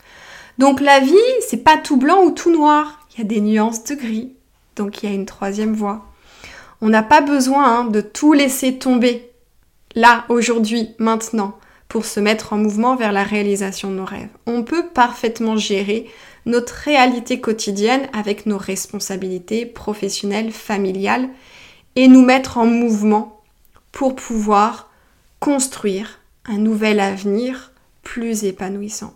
Donc 0.57 0.81
la 0.81 0.99
vie, 0.99 1.15
c'est 1.49 1.63
pas 1.63 1.77
tout 1.77 1.97
blanc 1.97 2.23
ou 2.23 2.31
tout 2.31 2.51
noir. 2.51 3.07
Il 3.11 3.19
y 3.19 3.21
a 3.21 3.27
des 3.27 3.41
nuances 3.41 3.83
de 3.85 3.95
gris. 3.95 4.33
Donc 4.75 5.01
il 5.01 5.09
y 5.09 5.11
a 5.11 5.15
une 5.15 5.25
troisième 5.25 5.73
voie. 5.73 6.10
On 6.81 6.89
n'a 6.89 7.03
pas 7.03 7.21
besoin 7.21 7.65
hein, 7.65 7.83
de 7.85 8.01
tout 8.01 8.33
laisser 8.33 8.77
tomber 8.77 9.31
là, 9.95 10.25
aujourd'hui, 10.29 10.89
maintenant, 10.97 11.57
pour 11.87 12.05
se 12.05 12.19
mettre 12.19 12.53
en 12.53 12.57
mouvement 12.57 12.95
vers 12.95 13.11
la 13.11 13.23
réalisation 13.23 13.91
de 13.91 13.95
nos 13.95 14.05
rêves. 14.05 14.29
On 14.47 14.63
peut 14.63 14.87
parfaitement 14.87 15.57
gérer 15.57 16.09
notre 16.45 16.73
réalité 16.73 17.39
quotidienne 17.39 18.07
avec 18.13 18.45
nos 18.45 18.57
responsabilités 18.57 19.65
professionnelles, 19.65 20.51
familiales, 20.51 21.29
et 21.95 22.07
nous 22.07 22.23
mettre 22.23 22.57
en 22.57 22.65
mouvement 22.65 23.41
pour 23.91 24.15
pouvoir 24.15 24.89
construire 25.39 26.19
un 26.45 26.57
nouvel 26.57 26.99
avenir 26.99 27.73
plus 28.01 28.45
épanouissant. 28.45 29.13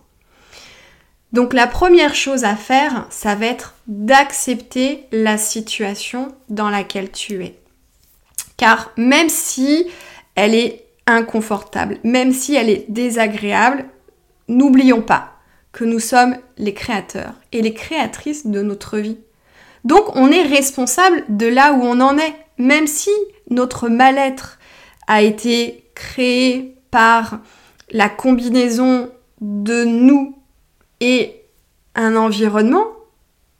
Donc 1.36 1.52
la 1.52 1.66
première 1.66 2.14
chose 2.14 2.44
à 2.44 2.56
faire, 2.56 3.06
ça 3.10 3.34
va 3.34 3.44
être 3.44 3.74
d'accepter 3.88 5.04
la 5.12 5.36
situation 5.36 6.28
dans 6.48 6.70
laquelle 6.70 7.12
tu 7.12 7.44
es. 7.44 7.58
Car 8.56 8.90
même 8.96 9.28
si 9.28 9.86
elle 10.34 10.54
est 10.54 10.86
inconfortable, 11.06 11.98
même 12.04 12.32
si 12.32 12.54
elle 12.54 12.70
est 12.70 12.86
désagréable, 12.88 13.84
n'oublions 14.48 15.02
pas 15.02 15.34
que 15.72 15.84
nous 15.84 16.00
sommes 16.00 16.38
les 16.56 16.72
créateurs 16.72 17.34
et 17.52 17.60
les 17.60 17.74
créatrices 17.74 18.46
de 18.46 18.62
notre 18.62 18.96
vie. 18.96 19.18
Donc 19.84 20.16
on 20.16 20.30
est 20.30 20.42
responsable 20.42 21.22
de 21.28 21.48
là 21.48 21.74
où 21.74 21.82
on 21.82 22.00
en 22.00 22.16
est, 22.16 22.34
même 22.56 22.86
si 22.86 23.10
notre 23.50 23.90
mal-être 23.90 24.58
a 25.06 25.20
été 25.20 25.84
créé 25.94 26.78
par 26.90 27.40
la 27.90 28.08
combinaison 28.08 29.10
de 29.42 29.84
nous 29.84 30.35
et 31.00 31.42
un 31.94 32.16
environnement, 32.16 32.86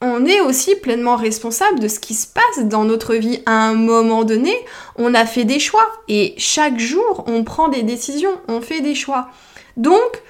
on 0.01 0.27
est 0.27 0.41
aussi 0.41 0.77
pleinement 0.77 1.17
responsable 1.17 1.81
de 1.81 1.89
ce 1.89 1.99
qui 1.99 2.15
se 2.15 2.27
passe 2.27 2.65
dans 2.67 2.85
notre 2.85 3.15
vie. 3.15 3.41
À 3.47 3.69
un 3.69 3.75
moment 3.75 4.25
donné, 4.25 4.55
on 4.97 5.15
a 5.15 5.25
fait 5.25 5.45
des 5.45 5.59
choix 5.59 5.87
et 6.09 6.35
chaque 6.37 6.79
jour, 6.79 7.25
on 7.27 7.45
prend 7.45 7.69
des 7.69 7.83
décisions, 7.83 8.41
on 8.49 8.61
fait 8.61 8.83
des 8.83 8.95
choix. 8.95 9.29
Donc, 9.77 10.23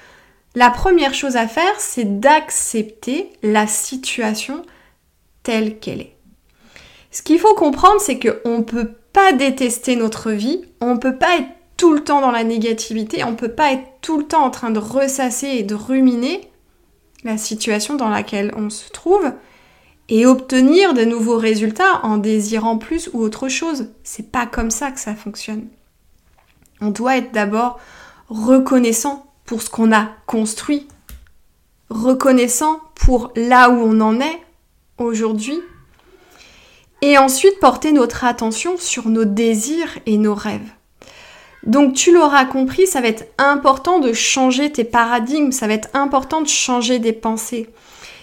la 0.55 0.69
première 0.69 1.13
chose 1.13 1.35
à 1.35 1.47
faire, 1.47 1.79
c'est 1.79 2.19
d'accepter 2.19 3.29
la 3.43 3.67
situation 3.67 4.63
telle 5.43 5.79
qu'elle 5.79 6.01
est. 6.01 6.15
Ce 7.11 7.21
qu'il 7.21 7.39
faut 7.39 7.55
comprendre, 7.55 7.99
c'est 7.99 8.19
qu'on 8.19 8.59
ne 8.59 8.63
peut 8.63 8.91
pas 9.13 9.33
détester 9.33 9.95
notre 9.95 10.31
vie, 10.31 10.61
on 10.81 10.95
ne 10.95 10.99
peut 10.99 11.17
pas 11.17 11.37
être 11.37 11.49
tout 11.77 11.93
le 11.93 12.03
temps 12.03 12.21
dans 12.21 12.31
la 12.31 12.43
négativité, 12.43 13.23
on 13.23 13.31
ne 13.31 13.35
peut 13.35 13.53
pas 13.53 13.73
être 13.73 13.85
tout 14.01 14.17
le 14.17 14.25
temps 14.25 14.43
en 14.43 14.49
train 14.49 14.71
de 14.71 14.79
ressasser 14.79 15.47
et 15.47 15.63
de 15.63 15.75
ruminer 15.75 16.49
la 17.27 17.37
situation 17.37 17.95
dans 17.95 18.09
laquelle 18.09 18.53
on 18.55 18.69
se 18.69 18.89
trouve 18.89 19.31
et 20.09 20.25
obtenir 20.25 20.93
de 20.93 21.03
nouveaux 21.03 21.37
résultats 21.37 21.99
en 22.03 22.17
désirant 22.17 22.77
plus 22.77 23.09
ou 23.13 23.19
autre 23.21 23.49
chose. 23.49 23.89
C'est 24.03 24.31
pas 24.31 24.45
comme 24.45 24.71
ça 24.71 24.91
que 24.91 24.99
ça 24.99 25.13
fonctionne. 25.13 25.67
On 26.79 26.89
doit 26.89 27.17
être 27.17 27.33
d'abord 27.33 27.79
reconnaissant 28.29 29.25
pour 29.45 29.61
ce 29.61 29.69
qu'on 29.69 29.91
a 29.91 30.09
construit, 30.25 30.87
reconnaissant 31.89 32.81
pour 32.95 33.31
là 33.35 33.69
où 33.69 33.79
on 33.79 33.99
en 33.99 34.19
est 34.21 34.41
aujourd'hui, 34.97 35.59
et 37.01 37.17
ensuite 37.17 37.59
porter 37.59 37.91
notre 37.91 38.23
attention 38.23 38.77
sur 38.77 39.09
nos 39.09 39.25
désirs 39.25 39.99
et 40.05 40.17
nos 40.17 40.33
rêves. 40.33 40.71
Donc 41.63 41.93
tu 41.93 42.13
l'auras 42.13 42.45
compris, 42.45 42.87
ça 42.87 43.01
va 43.01 43.07
être 43.07 43.25
important 43.37 43.99
de 43.99 44.13
changer 44.13 44.71
tes 44.71 44.83
paradigmes, 44.83 45.51
ça 45.51 45.67
va 45.67 45.73
être 45.73 45.89
important 45.93 46.41
de 46.41 46.47
changer 46.47 46.99
des 46.99 47.13
pensées. 47.13 47.67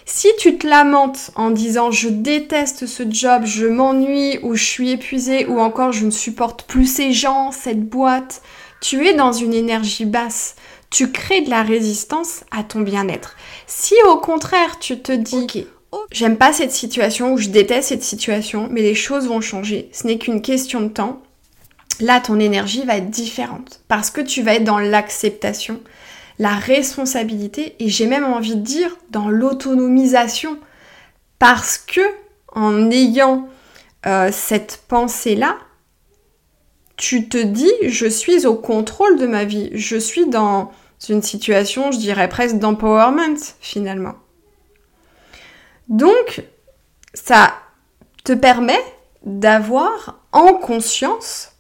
Si 0.07 0.29
tu 0.39 0.59
te 0.59 0.67
lamentes 0.67 1.31
en 1.35 1.51
disant 1.51 1.91
je 1.91 2.09
déteste 2.09 2.87
ce 2.87 3.03
job, 3.09 3.45
je 3.47 3.67
m'ennuie 3.67 4.39
ou 4.43 4.55
je 4.55 4.65
suis 4.65 4.91
épuisée 4.91 5.47
ou 5.47 5.61
encore 5.61 5.93
je 5.93 6.05
ne 6.05 6.11
supporte 6.11 6.65
plus 6.65 6.87
ces 6.87 7.13
gens, 7.13 7.53
cette 7.53 7.83
boîte, 7.89 8.43
tu 8.81 9.07
es 9.07 9.15
dans 9.15 9.33
une 9.33 9.55
énergie 9.55 10.05
basse. 10.05 10.57
Tu 10.91 11.11
crées 11.11 11.41
de 11.41 11.51
la 11.51 11.63
résistance 11.63 12.45
à 12.51 12.63
ton 12.63 12.81
bien-être. 12.81 13.35
Si 13.67 13.95
au 14.07 14.19
contraire 14.19 14.79
tu 14.79 15.01
te 15.01 15.13
dis 15.13 15.67
j'aime 16.11 16.37
pas 16.37 16.53
cette 16.53 16.73
situation 16.73 17.33
ou 17.33 17.39
je 17.39 17.49
déteste 17.49 17.89
cette 17.89 18.03
situation, 18.03 18.69
mais 18.71 18.83
les 18.83 18.95
choses 18.95 19.27
vont 19.27 19.41
changer, 19.41 19.89
ce 19.93 20.07
n'est 20.07 20.19
qu'une 20.19 20.43
question 20.43 20.83
de 20.83 20.89
temps, 20.89 21.23
là 22.01 22.21
ton 22.21 22.39
énergie 22.39 22.85
va 22.85 22.97
être 22.97 23.11
différente. 23.11 23.81
Parce 23.89 24.11
que 24.11 24.21
tu 24.21 24.43
vas 24.43 24.55
être 24.55 24.65
dans 24.65 24.79
l'acceptation, 24.79 25.81
la 26.39 26.55
responsabilité 26.55 27.77
et 27.79 27.89
j'ai 27.89 28.07
même 28.07 28.25
envie 28.25 28.57
de 28.57 28.61
dire 28.61 28.97
dans 29.11 29.29
l'autonomisation. 29.29 30.59
Parce 31.39 31.79
que 31.79 32.01
en 32.53 32.91
ayant 32.91 33.49
euh, 34.07 34.31
cette 34.33 34.83
pensée 34.89 35.35
là 35.35 35.57
tu 36.97 37.29
te 37.29 37.39
dis 37.39 37.73
je 37.83 38.07
suis 38.07 38.47
au 38.47 38.55
contrôle 38.55 39.19
de 39.19 39.27
ma 39.27 39.45
vie. 39.45 39.71
Je 39.75 39.97
suis 39.97 40.27
dans 40.27 40.71
une 41.09 41.23
situation 41.23 41.91
je 41.93 41.99
dirais 41.99 42.29
presque 42.29 42.57
d'empowerment 42.57 43.37
finalement. 43.61 44.15
Donc 45.89 46.45
ça 47.13 47.55
te 48.25 48.33
permet 48.33 48.81
d'avoir 49.25 50.21
en 50.33 50.55
conscience 50.55 51.54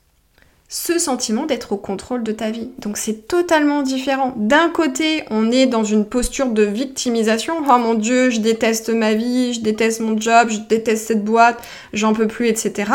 ce 0.75 0.99
sentiment 0.99 1.47
d'être 1.47 1.71
au 1.71 1.77
contrôle 1.77 2.25
de 2.25 2.33
ta 2.33 2.51
vie. 2.51 2.69
Donc 2.79 2.97
c'est 2.97 3.29
totalement 3.29 3.83
différent. 3.83 4.35
D'un 4.35 4.69
côté, 4.71 5.23
on 5.31 5.53
est 5.53 5.67
dans 5.67 5.85
une 5.85 6.05
posture 6.05 6.49
de 6.49 6.65
victimisation. 6.65 7.55
Oh 7.61 7.79
mon 7.79 7.95
dieu, 7.95 8.31
je 8.31 8.41
déteste 8.41 8.89
ma 8.89 9.15
vie, 9.15 9.55
je 9.55 9.61
déteste 9.61 10.01
mon 10.01 10.21
job, 10.21 10.49
je 10.51 10.59
déteste 10.69 11.07
cette 11.07 11.25
boîte, 11.25 11.63
j'en 11.93 12.13
peux 12.13 12.27
plus, 12.27 12.49
etc. 12.49 12.91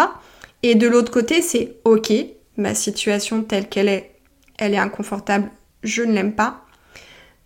Et 0.61 0.75
de 0.75 0.89
l'autre 0.89 1.09
côté, 1.09 1.41
c'est 1.41 1.77
ok, 1.85 2.11
ma 2.57 2.75
situation 2.75 3.43
telle 3.43 3.69
qu'elle 3.69 3.87
est, 3.87 4.11
elle 4.57 4.73
est 4.73 4.77
inconfortable, 4.77 5.49
je 5.81 6.03
ne 6.03 6.11
l'aime 6.11 6.35
pas. 6.35 6.65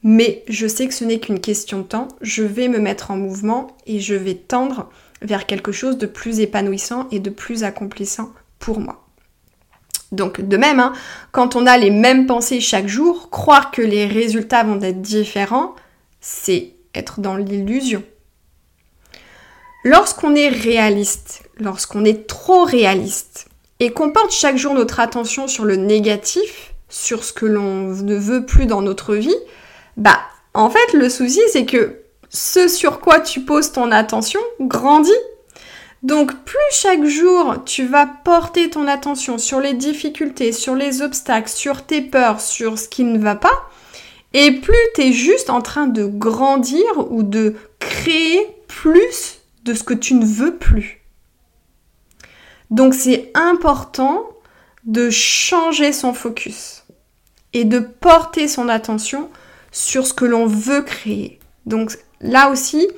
mais 0.01 0.43
je 0.49 0.65
sais 0.65 0.87
que 0.87 0.95
ce 0.95 1.05
n'est 1.05 1.19
qu'une 1.19 1.41
question 1.41 1.77
de 1.77 1.83
temps, 1.83 2.07
je 2.21 2.41
vais 2.41 2.69
me 2.69 2.79
mettre 2.79 3.11
en 3.11 3.17
mouvement 3.17 3.77
et 3.85 3.99
je 3.99 4.15
vais 4.15 4.33
tendre 4.33 4.89
vers 5.21 5.45
quelque 5.45 5.71
chose 5.71 5.99
de 5.99 6.07
plus 6.07 6.39
épanouissant 6.39 7.07
et 7.11 7.19
de 7.19 7.29
plus 7.29 7.63
accomplissant 7.63 8.31
pour 8.57 8.79
moi. 8.79 9.02
Donc 10.13 10.41
de 10.41 10.58
même, 10.58 10.79
hein, 10.79 10.93
quand 11.32 11.55
on 11.55 11.65
a 11.65 11.77
les 11.77 11.89
mêmes 11.89 12.27
pensées 12.27 12.62
chaque 12.62 12.88
jour, 12.88 13.29
croire 13.29 13.72
que 13.72 13.82
les 13.82 14.05
résultats 14.05 14.63
vont 14.63 14.82
être 14.82 15.01
différents, 15.01 15.75
c'est 16.22 16.75
être 16.93 17.20
dans 17.20 17.36
l'illusion. 17.36 18.03
Lorsqu'on 19.84 20.36
est 20.36 20.50
réaliste, 20.50 21.43
lorsqu'on 21.58 22.05
est 22.05 22.27
trop 22.27 22.63
réaliste, 22.63 23.48
et 23.79 23.91
qu'on 23.91 24.12
porte 24.12 24.32
chaque 24.32 24.55
jour 24.55 24.74
notre 24.74 25.00
attention 25.00 25.48
sur 25.48 25.65
le 25.65 25.75
négatif, 25.75 26.74
sur 26.88 27.24
ce 27.24 27.34
que 27.34 27.46
l'on 27.46 27.88
ne 27.88 28.15
veut 28.15 28.46
plus 28.46 28.67
dans 28.67 28.82
notre 28.82 29.15
vie, 29.15 29.36
bah 29.98 30.20
en 30.53 30.70
fait 30.70 30.93
le 30.93 31.10
souci 31.10 31.41
c'est 31.51 31.65
que 31.65 32.00
ce 32.29 32.67
sur 32.67 33.00
quoi 33.00 33.20
tu 33.20 33.41
poses 33.41 33.72
ton 33.72 33.91
attention 33.91 34.39
grandit. 34.62 35.12
Donc 36.03 36.43
plus 36.43 36.60
chaque 36.72 37.05
jour 37.05 37.63
tu 37.65 37.86
vas 37.86 38.05
porter 38.05 38.69
ton 38.69 38.88
attention 38.88 39.38
sur 39.38 39.62
les 39.62 39.74
difficultés, 39.74 40.51
sur 40.51 40.75
les 40.75 41.01
obstacles, 41.01 41.50
sur 41.50 41.86
tes 41.86 42.01
peurs, 42.01 42.41
sur 42.41 42.77
ce 42.77 42.89
qui 42.89 43.05
ne 43.05 43.17
va 43.17 43.36
pas, 43.36 43.69
et 44.33 44.51
plus 44.51 44.75
tu 44.95 45.01
es 45.01 45.13
juste 45.13 45.50
en 45.50 45.62
train 45.62 45.88
de 45.88 46.05
grandir 46.05 46.83
ou 47.10 47.24
de 47.24 47.55
créer 47.79 48.45
plus 48.67 49.39
de 49.63 49.74
ce 49.74 49.83
que 49.83 49.93
tu 49.93 50.15
ne 50.15 50.25
veux 50.25 50.57
plus. 50.57 51.01
Donc 52.69 52.93
c'est 52.93 53.31
important 53.33 54.27
de 54.83 55.10
changer 55.10 55.93
son 55.93 56.13
focus 56.13 56.83
et 57.53 57.63
de 57.63 57.79
porter 57.79 58.50
son 58.50 58.67
attention 58.67 59.29
sur 59.72 60.05
ce 60.05 60.13
que 60.13 60.25
l'on 60.25 60.48
veut 60.48 60.81
créer. 60.81 61.39
Donc 61.65 61.98
là 62.19 62.50
aussi, 62.50 62.89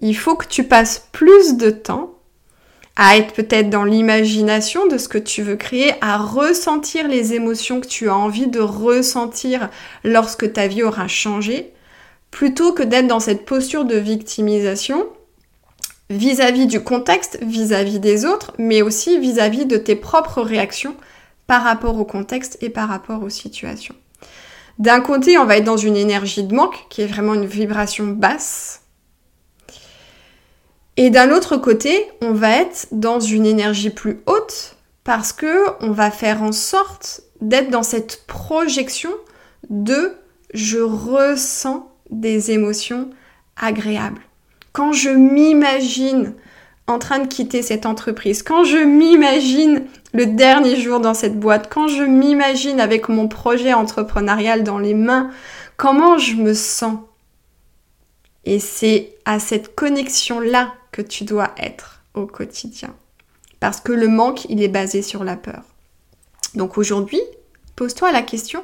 il 0.00 0.16
faut 0.16 0.36
que 0.36 0.46
tu 0.46 0.64
passes 0.64 1.08
plus 1.12 1.56
de 1.56 1.68
temps 1.68 2.14
à 2.96 3.16
être 3.16 3.32
peut-être 3.32 3.70
dans 3.70 3.84
l'imagination 3.84 4.86
de 4.86 4.98
ce 4.98 5.08
que 5.08 5.18
tu 5.18 5.42
veux 5.42 5.56
créer, 5.56 5.94
à 6.00 6.18
ressentir 6.18 7.08
les 7.08 7.34
émotions 7.34 7.80
que 7.80 7.86
tu 7.86 8.08
as 8.08 8.16
envie 8.16 8.48
de 8.48 8.60
ressentir 8.60 9.70
lorsque 10.04 10.52
ta 10.52 10.66
vie 10.66 10.82
aura 10.82 11.08
changé, 11.08 11.72
plutôt 12.30 12.72
que 12.72 12.82
d'être 12.82 13.06
dans 13.06 13.20
cette 13.20 13.44
posture 13.44 13.84
de 13.84 13.96
victimisation 13.96 15.06
vis-à-vis 16.10 16.66
du 16.66 16.80
contexte, 16.80 17.38
vis-à-vis 17.42 17.98
des 17.98 18.26
autres, 18.26 18.52
mais 18.58 18.82
aussi 18.82 19.18
vis-à-vis 19.18 19.66
de 19.66 19.78
tes 19.78 19.96
propres 19.96 20.42
réactions 20.42 20.94
par 21.46 21.62
rapport 21.62 21.98
au 21.98 22.04
contexte 22.04 22.58
et 22.60 22.70
par 22.70 22.88
rapport 22.88 23.22
aux 23.22 23.30
situations. 23.30 23.94
D'un 24.78 25.00
côté, 25.00 25.38
on 25.38 25.44
va 25.44 25.58
être 25.58 25.64
dans 25.64 25.76
une 25.76 25.96
énergie 25.96 26.44
de 26.44 26.54
manque, 26.54 26.86
qui 26.88 27.02
est 27.02 27.06
vraiment 27.06 27.34
une 27.34 27.46
vibration 27.46 28.06
basse. 28.06 28.81
Et 30.96 31.10
d'un 31.10 31.30
autre 31.30 31.56
côté, 31.56 32.06
on 32.20 32.32
va 32.32 32.56
être 32.58 32.88
dans 32.92 33.20
une 33.20 33.46
énergie 33.46 33.90
plus 33.90 34.20
haute, 34.26 34.76
parce 35.04 35.32
que 35.32 35.64
on 35.80 35.90
va 35.90 36.10
faire 36.10 36.42
en 36.42 36.52
sorte 36.52 37.22
d'être 37.40 37.70
dans 37.70 37.82
cette 37.82 38.26
projection 38.26 39.10
de 39.70 40.12
je 40.54 40.78
ressens 40.78 41.90
des 42.10 42.50
émotions 42.50 43.08
agréables. 43.56 44.20
Quand 44.72 44.92
je 44.92 45.10
m'imagine 45.10 46.34
en 46.86 46.98
train 46.98 47.20
de 47.20 47.26
quitter 47.26 47.62
cette 47.62 47.86
entreprise, 47.86 48.42
quand 48.42 48.64
je 48.64 48.78
m'imagine 48.78 49.86
le 50.12 50.26
dernier 50.26 50.76
jour 50.76 51.00
dans 51.00 51.14
cette 51.14 51.38
boîte, 51.40 51.72
quand 51.72 51.88
je 51.88 52.02
m'imagine 52.02 52.80
avec 52.80 53.08
mon 53.08 53.28
projet 53.28 53.72
entrepreneurial 53.72 54.62
dans 54.62 54.78
les 54.78 54.94
mains, 54.94 55.30
comment 55.76 56.18
je 56.18 56.34
me 56.36 56.52
sens? 56.52 56.98
Et 58.44 58.58
c'est 58.58 59.14
à 59.24 59.38
cette 59.38 59.74
connexion-là 59.74 60.74
que 60.92 61.02
tu 61.02 61.24
dois 61.24 61.52
être 61.58 62.02
au 62.14 62.26
quotidien. 62.26 62.94
Parce 63.58 63.80
que 63.80 63.92
le 63.92 64.08
manque, 64.08 64.44
il 64.46 64.62
est 64.62 64.68
basé 64.68 65.02
sur 65.02 65.24
la 65.24 65.36
peur. 65.36 65.62
Donc 66.54 66.78
aujourd'hui, 66.78 67.20
pose-toi 67.76 68.12
la 68.12 68.22
question, 68.22 68.62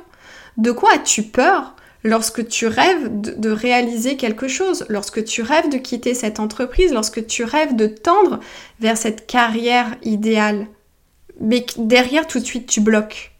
de 0.56 0.70
quoi 0.70 0.92
as-tu 0.92 1.22
peur 1.22 1.74
lorsque 2.04 2.46
tu 2.46 2.66
rêves 2.66 3.08
de, 3.10 3.50
réaliser 3.50 4.16
quelque 4.16 4.48
chose, 4.48 4.84
lorsque 4.88 5.24
tu 5.24 5.42
rêves 5.42 5.70
de 5.70 5.78
quitter 5.78 6.14
cette 6.14 6.40
entreprise, 6.40 6.92
lorsque 6.92 7.26
tu 7.26 7.44
rêves 7.44 7.76
de 7.76 7.86
tendre 7.86 8.40
vers 8.80 8.96
cette 8.96 9.26
carrière 9.26 9.96
idéale, 10.02 10.66
mais 11.40 11.64
derrière 11.76 12.26
tout 12.26 12.40
de 12.40 12.44
suite 12.44 12.68
tu 12.68 12.80
bloques. 12.80 13.32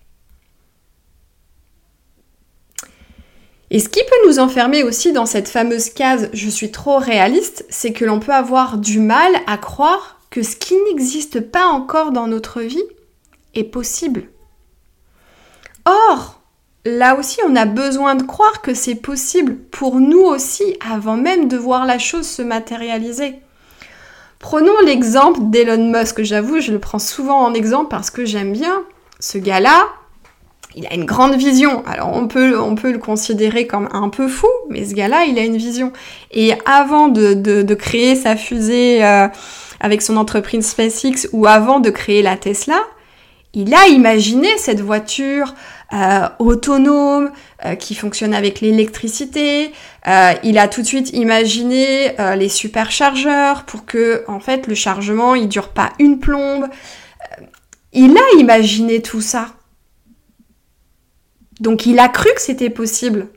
Et 3.71 3.81
ce 3.81 3.89
qui 3.89 4.01
peut 4.01 4.29
nous 4.29 4.39
enfermer 4.39 4.83
aussi 4.83 5.13
dans 5.13 5.27
cette 5.27 5.49
fameuse 5.49 5.91
case 5.91 6.31
je 6.33 6.49
suis 6.49 6.71
trop 6.71 6.99
réaliste, 6.99 7.67
c'est 7.69 7.93
que 7.93 8.05
l'on 8.05 8.21
peut 8.21 8.33
avoir 8.33 8.79
du 8.79 8.99
mal 8.99 9.33
à 9.47 9.59
croire 9.59 10.21
que 10.31 10.43
ce 10.43 10.57
qui 10.57 10.75
n'existe 10.85 11.41
pas 11.41 11.67
encore 11.67 12.13
dans 12.13 12.27
notre 12.27 12.63
vie 12.63 12.83
est 13.55 13.65
possible. 13.65 14.29
Or, 15.85 16.41
là 16.85 17.19
aussi, 17.19 17.41
on 17.47 17.57
a 17.57 17.65
besoin 17.65 18.15
de 18.15 18.23
croire 18.23 18.63
que 18.63 18.75
c'est 18.75 18.95
possible 18.95 19.57
pour 19.57 20.01
nous 20.01 20.21
aussi 20.21 20.77
avant 20.87 21.17
même 21.17 21.49
de 21.49 21.57
voir 21.57 21.87
la 21.87 21.99
chose 21.99 22.27
se 22.27 22.43
matérialiser. 22.43 23.37
Prenons 24.39 24.79
l'exemple 24.85 25.41
d'Elon 25.45 25.91
Musk. 25.91 26.23
J'avoue, 26.23 26.61
je 26.61 26.73
le 26.73 26.79
prends 26.79 26.99
souvent 26.99 27.41
en 27.41 27.55
exemple 27.55 27.89
parce 27.91 28.11
que 28.11 28.25
j'aime 28.25 28.53
bien. 28.53 28.85
Ce 29.19 29.37
gars-là, 29.37 29.89
il 30.75 30.87
a 30.87 30.95
une 30.95 31.05
grande 31.05 31.35
vision. 31.35 31.85
Alors 31.87 32.13
on 32.15 32.29
peut, 32.29 32.59
on 32.59 32.75
peut 32.75 32.93
le 32.93 32.99
considérer 32.99 33.67
comme 33.67 33.89
un 33.93 34.09
peu 34.09 34.29
fou, 34.29 34.49
mais 34.69 34.85
ce 34.85 34.95
gars-là, 34.95 35.25
il 35.25 35.39
a 35.39 35.45
une 35.45 35.57
vision. 35.57 35.93
Et 36.31 36.53
avant 36.67 37.09
de, 37.09 37.75
créer 37.75 38.15
sa 38.17 38.37
fusée 38.37 39.05
euh, 39.05 39.29
avec 39.81 40.03
son 40.03 40.17
entreprise 40.17 40.67
SpaceX 40.67 41.29
ou 41.33 41.47
avant 41.47 41.81
de 41.81 41.91
créer 41.91 42.23
la 42.23 42.37
Tesla, 42.37 42.81
il 43.55 43.75
a 43.75 43.89
imaginé 43.89 44.49
cette 44.59 44.81
voiture 44.81 45.55
euh, 45.93 46.29
autonome, 46.39 47.33
euh, 47.65 47.75
qui 47.75 47.95
fonctionne 47.95 48.35
avec 48.35 48.61
l'électricité. 48.61 49.73
Euh, 50.07 50.35
il 50.43 50.59
a 50.59 50.69
tout 50.69 50.83
de 50.83 50.87
suite 50.87 51.11
imaginé 51.15 52.15
les 52.37 52.49
superchargeurs 52.49 53.65
pour 53.65 53.87
que, 53.87 54.23
en 54.29 54.39
fait, 54.39 54.67
le 54.67 54.75
chargement, 54.75 55.35
il 55.35 55.49
dure 55.49 55.71
pas 55.71 55.93
une 55.99 56.19
plombe. 56.19 56.67
il 57.93 58.17
a 58.17 58.39
imaginé 58.39 59.01
tout 59.01 59.23
ça. 59.23 59.49
Donc 61.61 61.87
il 61.87 61.99
a 61.99 62.09
cru 62.09 62.29
que 62.35 62.43
c'était 62.43 62.71
possible 62.71 63.29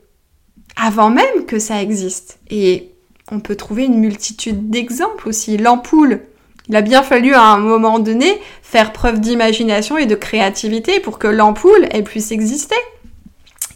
avant 0.76 1.10
même 1.10 1.46
que 1.46 1.58
ça 1.58 1.82
existe. 1.82 2.38
Et 2.50 2.90
on 3.30 3.40
peut 3.40 3.56
trouver 3.56 3.84
une 3.84 3.98
multitude 3.98 4.70
d'exemples 4.70 5.28
aussi. 5.28 5.56
L'ampoule, 5.56 6.20
il 6.68 6.76
a 6.76 6.82
bien 6.82 7.02
fallu 7.02 7.34
à 7.34 7.42
un 7.42 7.58
moment 7.58 7.98
donné 7.98 8.40
faire 8.62 8.92
preuve 8.92 9.20
d'imagination 9.20 9.98
et 9.98 10.06
de 10.06 10.14
créativité 10.14 11.00
pour 11.00 11.18
que 11.18 11.28
l'ampoule 11.28 11.88
elle 11.90 12.04
puisse 12.04 12.32
exister. 12.32 12.76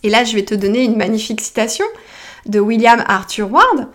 Et 0.03 0.11
là, 0.11 0.25
je 0.25 0.35
vais 0.35 0.45
te 0.45 0.55
donner 0.55 0.85
une 0.85 0.97
magnifique 0.97 1.41
citation 1.41 1.87
de 2.47 2.61
William 2.61 3.03
Arthur 3.09 3.51
Ward. 3.51 3.89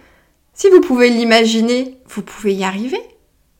Si 0.53 0.69
vous 0.69 0.81
pouvez 0.81 1.09
l'imaginer, 1.09 1.97
vous 2.09 2.21
pouvez 2.21 2.53
y 2.53 2.63
arriver. 2.63 3.01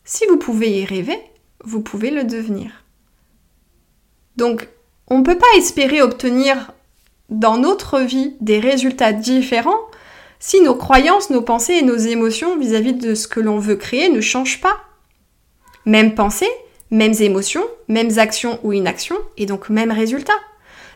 Si 0.04 0.26
vous 0.28 0.38
pouvez 0.38 0.82
y 0.82 0.86
rêver, 0.86 1.18
vous 1.64 1.82
pouvez 1.82 2.12
le 2.12 2.24
devenir. 2.24 2.84
Donc, 4.36 4.68
on 5.08 5.20
ne 5.20 5.24
peut 5.24 5.38
pas 5.38 5.58
espérer 5.58 6.02
obtenir 6.02 6.72
dans 7.32 7.58
notre 7.58 8.00
vie 8.00 8.36
des 8.41 8.60
résultats 8.60 9.13
différents 9.13 9.80
si 10.39 10.60
nos 10.62 10.76
croyances, 10.76 11.30
nos 11.30 11.41
pensées 11.41 11.76
et 11.76 11.82
nos 11.84 11.98
émotions 11.98 12.58
vis-à-vis 12.58 12.94
-vis 12.94 13.02
de 13.02 13.15
ce 13.15 13.28
que 13.28 13.39
l'on 13.39 13.60
veut 13.60 13.76
créer 13.76 14.10
ne 14.10 14.22
changent 14.22 14.60
pas. 14.60 14.78
Même 15.86 16.15
pensée, 16.15 16.50
mêmes 16.89 17.13
émotions, 17.20 17.63
mêmes 17.88 18.17
actions 18.17 18.60
ou 18.63 18.74
inactions, 18.74 19.17
et 19.38 19.46
donc 19.46 19.70
même 19.70 19.91
résultat. 19.91 20.39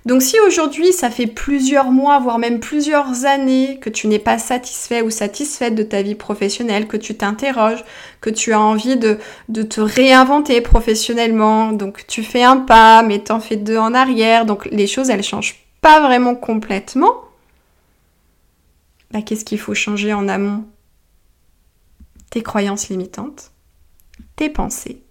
Donc 0.05 0.21
si 0.21 0.39
aujourd'hui 0.47 0.93
ça 0.93 1.09
fait 1.09 1.25
plusieurs 1.25 1.89
mois, 1.91 2.19
voire 2.19 2.37
même 2.37 2.59
plusieurs 2.59 3.25
années 3.25 3.79
que 3.81 3.89
tu 3.89 4.07
n'es 4.07 4.19
pas 4.19 4.37
satisfait 4.37 5.01
ou 5.01 5.09
satisfaite 5.09 5.73
de 5.73 5.81
ta 5.81 6.03
vie 6.03 6.13
professionnelle, 6.13 6.87
que 6.87 6.97
tu 6.97 7.15
t'interroges, 7.15 7.83
que 8.21 8.29
tu 8.29 8.53
as 8.53 8.59
envie 8.59 8.97
de, 8.97 9.17
de, 9.49 9.63
te 9.63 9.81
réinventer 9.81 10.61
professionnellement, 10.61 11.71
donc 11.71 12.05
tu 12.07 12.21
fais 12.23 12.43
un 12.43 12.57
pas, 12.57 13.01
mais 13.01 13.19
t'en 13.19 13.39
fais 13.39 13.55
deux 13.55 13.77
en 13.77 13.95
arrière, 13.95 14.45
donc 14.45 14.65
les 14.71 14.85
choses 14.85 15.09
elles 15.09 15.23
changent 15.23 15.64
pas 15.85 15.99
vraiment 15.99 16.33
complètement, 16.33 17.13
bah, 19.11 19.21
qu'est-ce 19.21 19.45
qu'il 19.45 19.59
faut 19.59 19.75
changer 19.75 20.13
en 20.13 20.27
amont? 20.27 20.65
Tes 22.31 22.41
croyances 22.41 22.89
limitantes 22.89 23.51
tes 24.35 24.49
pensées. 24.49 25.03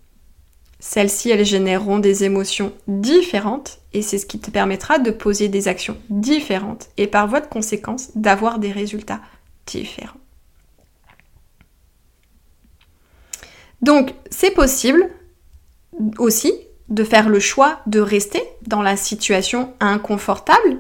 Celles-ci, 0.81 1.31
elles 1.31 1.45
généreront 1.45 2.01
des 2.01 2.25
émotions 2.25 2.73
différentes 2.89 3.79
et 3.93 4.03
c'est 4.03 4.19
ce 4.19 4.27
qui 4.27 4.41
te 4.41 4.51
permettra 4.51 4.99
de 4.99 5.13
poser 5.13 5.49
des 5.49 5.69
actions 5.69 5.97
différentes 6.11 6.89
et 6.97 7.07
par 7.07 7.29
voie 7.29 7.41
de 7.41 7.47
conséquence 7.47 8.11
d'avoir 8.17 8.59
des 8.59 8.73
résultats 8.73 9.21
différents. 9.67 10.19
Donc, 13.81 14.13
c'est 14.29 14.51
possible 14.51 15.09
aussi 16.19 16.53
de 16.89 17.05
faire 17.05 17.29
le 17.29 17.41
choix 17.41 17.81
de 17.87 18.01
rester 18.01 18.43
dans 18.67 18.83
la 18.83 18.97
situation 18.97 19.75
inconfortable 19.81 20.79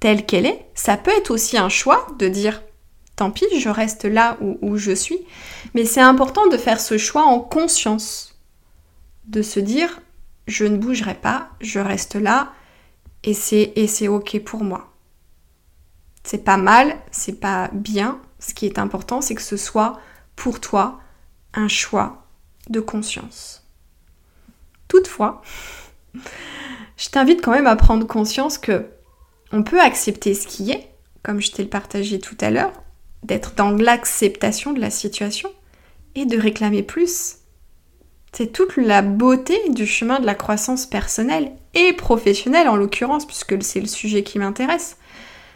telle 0.00 0.26
qu'elle 0.26 0.46
est. 0.46 0.66
Ça 0.74 0.96
peut 0.96 1.12
être 1.16 1.30
aussi 1.30 1.56
un 1.58 1.68
choix 1.68 2.06
de 2.18 2.28
dire 2.28 2.62
tant 3.16 3.30
pis, 3.30 3.44
je 3.58 3.68
reste 3.68 4.06
là 4.06 4.38
où, 4.40 4.76
je 4.78 4.92
suis. 4.92 5.18
Mais 5.74 5.84
c'est 5.84 6.00
important 6.00 6.46
de 6.48 6.56
faire 6.56 6.80
ce 6.80 6.96
choix 6.96 7.24
en 7.24 7.38
conscience. 7.38 8.40
De 9.26 9.42
se 9.42 9.60
dire 9.60 10.00
je 10.46 10.64
ne 10.64 10.78
bougerai 10.78 11.14
pas, 11.14 11.50
je 11.60 11.78
reste 11.78 12.16
là 12.16 12.52
et 13.22 13.34
c'est, 13.34 13.72
et 13.76 13.86
c'est 13.86 14.08
ok 14.08 14.40
pour 14.40 14.64
moi. 14.64 14.92
C'est 16.24 16.44
pas 16.44 16.56
mal, 16.56 16.96
c'est 17.12 17.38
pas 17.38 17.68
bien. 17.72 18.18
Ce 18.38 18.54
qui 18.54 18.66
est 18.66 18.78
important, 18.78 19.20
c'est 19.20 19.34
que 19.34 19.42
ce 19.42 19.56
soit 19.56 20.00
pour 20.34 20.60
toi 20.60 20.98
un 21.52 21.68
choix 21.68 22.26
de 22.68 22.80
conscience. 22.80 23.59
Toutefois, 24.90 25.40
je 26.96 27.08
t'invite 27.10 27.40
quand 27.42 27.52
même 27.52 27.68
à 27.68 27.76
prendre 27.76 28.08
conscience 28.08 28.58
que 28.58 28.86
on 29.52 29.62
peut 29.62 29.80
accepter 29.80 30.34
ce 30.34 30.48
qui 30.48 30.72
est, 30.72 30.90
comme 31.22 31.40
je 31.40 31.52
t'ai 31.52 31.62
le 31.62 31.68
partagé 31.68 32.18
tout 32.18 32.36
à 32.40 32.50
l'heure, 32.50 32.72
d'être 33.22 33.54
dans 33.54 33.70
l'acceptation 33.70 34.72
de 34.72 34.80
la 34.80 34.90
situation 34.90 35.48
et 36.16 36.26
de 36.26 36.36
réclamer 36.36 36.82
plus. 36.82 37.36
C'est 38.32 38.52
toute 38.52 38.76
la 38.76 39.00
beauté 39.00 39.60
du 39.68 39.86
chemin 39.86 40.18
de 40.18 40.26
la 40.26 40.34
croissance 40.34 40.86
personnelle 40.86 41.52
et 41.74 41.92
professionnelle 41.92 42.68
en 42.68 42.74
l'occurrence, 42.74 43.26
puisque 43.26 43.62
c'est 43.62 43.80
le 43.80 43.86
sujet 43.86 44.24
qui 44.24 44.40
m'intéresse. 44.40 44.96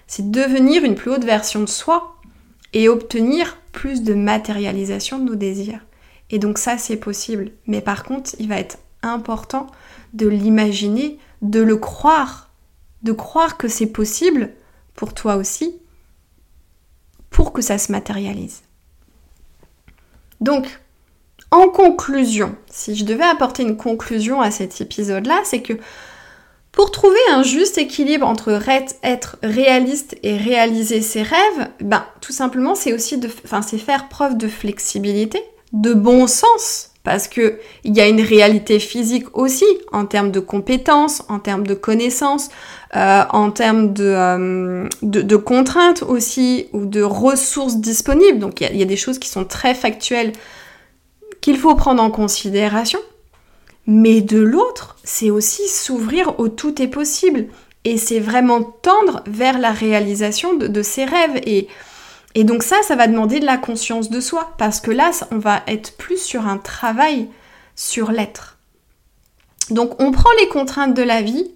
C'est 0.07 0.31
devenir 0.31 0.85
une 0.85 0.95
plus 0.95 1.11
haute 1.11 1.25
version 1.25 1.61
de 1.61 1.69
soi 1.69 2.15
et 2.73 2.89
obtenir 2.89 3.59
plus 3.73 4.05
de 4.05 4.15
matérialisation 4.15 5.19
de 5.19 5.25
nos 5.25 5.35
désirs. 5.35 5.81
Et 6.31 6.39
donc 6.39 6.59
ça, 6.59 6.79
c'est 6.79 6.99
possible. 6.99 7.51
Mais 7.67 7.81
par 7.81 8.05
contre, 8.05 8.31
il 8.39 8.49
va 8.49 8.59
être 8.61 8.79
important 9.05 9.67
de 10.13 10.27
l'imaginer, 10.27 11.19
de 11.43 11.61
le 11.61 11.77
croire, 11.77 12.51
de 13.03 13.13
croire 13.13 13.57
que 13.57 13.69
c'est 13.69 13.87
possible 13.87 14.53
pour 14.95 15.15
toi 15.15 15.37
aussi, 15.37 15.77
pour 17.31 17.53
que 17.53 17.63
ça 17.63 17.79
se 17.79 17.91
matérialise. 17.91 18.63
Donc, 20.41 20.81
en 21.51 21.69
conclusion, 21.69 22.57
si 22.71 22.97
je 22.97 23.05
devais 23.05 23.25
apporter 23.25 23.63
une 23.63 23.77
conclusion 23.77 24.41
à 24.41 24.51
cet 24.51 24.81
épisode-là, 24.81 25.41
c'est 25.45 25.63
que 25.63 25.75
pour 26.73 26.91
trouver 26.91 27.21
un 27.31 27.45
juste 27.45 27.79
équilibre 27.79 28.27
entre 28.27 28.61
être 29.05 29.37
réaliste 29.43 30.17
et 30.25 30.37
réaliser 30.37 31.01
ses 31.01 31.23
rêves, 31.23 31.71
ben 31.81 32.05
tout 32.21 32.33
simplement 32.33 32.75
c'est 32.75 32.93
aussi 32.93 33.19
de, 33.19 33.31
c'est 33.65 33.79
faire 33.79 34.09
preuve 34.09 34.37
de 34.37 34.49
flexibilité, 34.49 35.41
de 35.73 35.95
bon 35.95 36.27
sens, 36.27 36.94
parce 37.05 37.29
que 37.29 37.61
il 37.85 37.95
y 37.95 38.01
a 38.01 38.09
une 38.09 38.23
réalité 38.23 38.81
physique 38.81 39.27
aussi 39.35 39.67
en 39.93 40.07
termes 40.07 40.33
de 40.33 40.41
compétences, 40.41 41.23
en 41.29 41.39
termes 41.39 41.67
de 41.67 41.75
connaissances, 41.75 42.49
euh, 42.97 43.23
en 43.31 43.51
termes 43.51 43.93
de, 43.93 44.05
euh, 44.05 44.89
de, 45.03 45.37
contraintes 45.37 46.03
aussi 46.03 46.67
ou 46.73 46.87
de 46.87 47.03
ressources 47.03 47.77
disponibles. 47.77 48.39
Donc 48.39 48.63
il 48.63 48.77
y, 48.77 48.83
a 48.83 48.87
des 48.87 48.97
choses 48.97 49.19
qui 49.19 49.29
sont 49.29 49.45
très 49.45 49.75
factuelles 49.75 50.33
qu'il 51.43 51.59
faut 51.59 51.75
prendre 51.75 52.03
en 52.03 52.11
considération. 52.11 53.01
Mais 53.87 54.23
de 54.23 54.39
l'autre, 54.39 54.97
c'est 55.05 55.31
aussi 55.31 55.69
s'ouvrir 55.69 56.41
au 56.41 56.49
tout 56.49 56.81
est 56.81 56.89
possible. 56.89 57.49
Et 57.85 57.99
c'est 57.99 58.21
vraiment 58.21 58.63
tendre 58.63 59.23
vers 59.27 59.59
la 59.59 59.73
réalisation 59.73 60.55
de, 60.55 60.83
ses 60.83 61.05
rêves. 61.05 61.43
Et, 61.45 61.69
et 62.35 62.45
donc 62.45 62.63
ça, 62.63 62.77
ça 62.83 62.97
va 62.97 63.07
demander 63.07 63.41
de 63.41 63.47
la 63.47 63.59
conscience 63.59 64.11
de 64.11 64.21
soi. 64.21 64.55
Parce 64.59 64.81
que 64.81 64.91
là, 64.91 65.13
on 65.31 65.39
va 65.39 65.63
être 65.67 65.97
plus 65.97 66.19
sur 66.19 66.47
un 66.47 66.59
travail 66.59 67.29
sur 67.77 68.11
l'être. 68.11 68.59
Donc 69.71 70.01
on 70.01 70.11
prend 70.11 70.31
les 70.41 70.49
contraintes 70.49 70.95
de 70.95 71.03
la 71.03 71.23
vie 71.23 71.51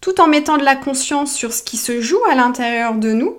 tout 0.00 0.20
en 0.20 0.28
mettant 0.28 0.58
de 0.58 0.64
la 0.64 0.76
conscience 0.76 1.32
sur 1.32 1.52
ce 1.52 1.62
qui 1.62 1.76
se 1.76 2.00
joue 2.00 2.20
à 2.30 2.34
l'intérieur 2.34 2.94
de 2.94 3.12
nous 3.12 3.36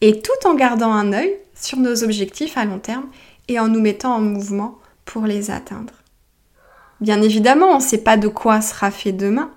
et 0.00 0.20
tout 0.20 0.46
en 0.46 0.54
gardant 0.54 0.92
un 0.92 1.12
œil 1.12 1.36
sur 1.54 1.78
nos 1.78 2.04
objectifs 2.04 2.56
à 2.56 2.64
long 2.64 2.78
terme 2.78 3.06
et 3.48 3.58
en 3.58 3.68
nous 3.68 3.80
mettant 3.80 4.14
en 4.14 4.20
mouvement 4.20 4.78
pour 5.04 5.26
les 5.26 5.50
atteindre. 5.50 5.92
Bien 7.00 7.20
évidemment, 7.20 7.68
on 7.72 7.76
ne 7.76 7.82
sait 7.82 7.98
pas 7.98 8.16
de 8.16 8.28
quoi 8.28 8.60
sera 8.60 8.90
fait 8.90 9.12
demain, 9.12 9.50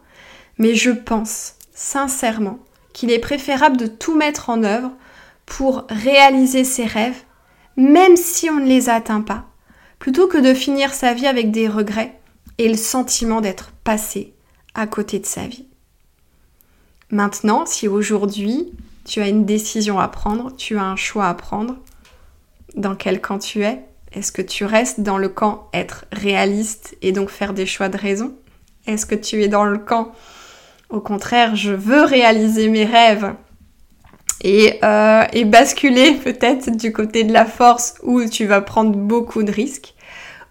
mais 0.57 0.75
je 0.75 0.91
pense 0.91 1.55
sincèrement 1.73 2.59
qu'il 2.91 3.11
est 3.11 3.19
préférable 3.19 3.77
de 3.77 3.87
tout 3.87 4.15
mettre 4.15 4.49
en 4.49 4.63
œuvre 4.63 4.91
pour 5.45 5.85
réaliser 5.89 6.63
ses 6.63 6.85
rêves, 6.85 7.21
même 7.77 8.15
si 8.15 8.49
on 8.49 8.59
ne 8.59 8.67
les 8.67 8.89
atteint 8.89 9.21
pas, 9.21 9.45
plutôt 9.99 10.27
que 10.27 10.37
de 10.37 10.53
finir 10.53 10.93
sa 10.93 11.13
vie 11.13 11.27
avec 11.27 11.51
des 11.51 11.67
regrets 11.67 12.19
et 12.57 12.69
le 12.69 12.77
sentiment 12.77 13.41
d'être 13.41 13.71
passé 13.83 14.33
à 14.75 14.87
côté 14.87 15.19
de 15.19 15.25
sa 15.25 15.47
vie. 15.47 15.67
Maintenant, 17.09 17.65
si 17.65 17.87
aujourd'hui 17.87 18.71
tu 19.05 19.21
as 19.21 19.27
une 19.27 19.45
décision 19.45 19.99
à 19.99 20.07
prendre, 20.07 20.55
tu 20.55 20.77
as 20.77 20.83
un 20.83 20.95
choix 20.95 21.27
à 21.27 21.33
prendre, 21.33 21.77
dans 22.75 22.95
quel 22.95 23.21
camp 23.21 23.39
tu 23.39 23.63
es? 23.63 23.83
Est-ce 24.13 24.31
que 24.31 24.41
tu 24.41 24.65
restes 24.65 25.01
dans 25.01 25.17
le 25.17 25.29
camp 25.29 25.69
être 25.73 26.05
réaliste 26.11 26.95
et 27.01 27.11
donc 27.11 27.29
faire 27.29 27.53
des 27.53 27.65
choix 27.65 27.89
de 27.89 27.97
raison? 27.97 28.35
Est-ce 28.87 29.05
que 29.05 29.15
tu 29.15 29.43
es 29.43 29.47
dans 29.47 29.65
le 29.65 29.77
camp 29.77 30.13
au 30.93 31.01
contraire, 31.01 31.55
je 31.55 31.71
veux 31.71 32.03
réaliser 32.03 32.69
mes 32.69 32.85
rêves? 32.85 33.33
Et, 34.41 34.79
euh, 34.83 35.23
et 35.33 35.45
basculer 35.45 36.13
peut-être 36.23 36.75
du 36.75 36.91
côté 36.91 37.23
de 37.23 37.33
la 37.33 37.45
force 37.45 37.95
où 38.03 38.23
tu 38.25 38.45
vas 38.45 38.61
prendre 38.61 38.91
beaucoup 38.91 39.43
de 39.43 39.51
risques. 39.51 39.93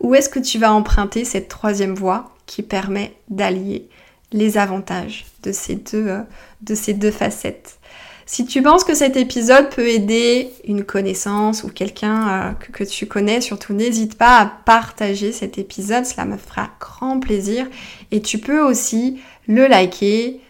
Ou 0.00 0.14
est-ce 0.14 0.28
que 0.28 0.40
tu 0.40 0.58
vas 0.58 0.72
emprunter 0.72 1.24
cette 1.24 1.48
troisième 1.48 1.94
voie 1.94 2.32
qui 2.46 2.62
permet 2.62 3.14
d'allier 3.28 3.88
les 4.32 4.58
avantages 4.58 5.26
de 5.42 5.52
ces 5.52 5.76
deux, 5.76 6.08
euh, 6.08 6.20
de 6.62 6.74
ces 6.74 6.94
deux 6.94 7.10
facettes? 7.12 7.78
Si 8.24 8.46
tu 8.46 8.62
penses 8.62 8.84
que 8.84 8.94
cet 8.94 9.16
épisode 9.16 9.68
peut 9.68 9.86
aider 9.88 10.50
une 10.66 10.84
connaissance 10.84 11.64
ou 11.64 11.68
quelqu'un 11.68 12.28
euh, 12.28 12.52
que, 12.52 12.84
tu 12.84 13.06
connais, 13.06 13.40
surtout 13.40 13.74
n'hésite 13.74 14.16
pas 14.16 14.38
à 14.38 14.46
partager 14.46 15.32
cet 15.32 15.58
épisode, 15.58 16.06
cela 16.06 16.24
me 16.24 16.36
fera 16.36 16.70
grand 16.80 17.20
plaisir. 17.20 17.66
Et 18.10 18.22
tu 18.22 18.38
peux 18.38 18.60
aussi 18.60 19.20
le 19.46 19.66
liker 19.66 20.40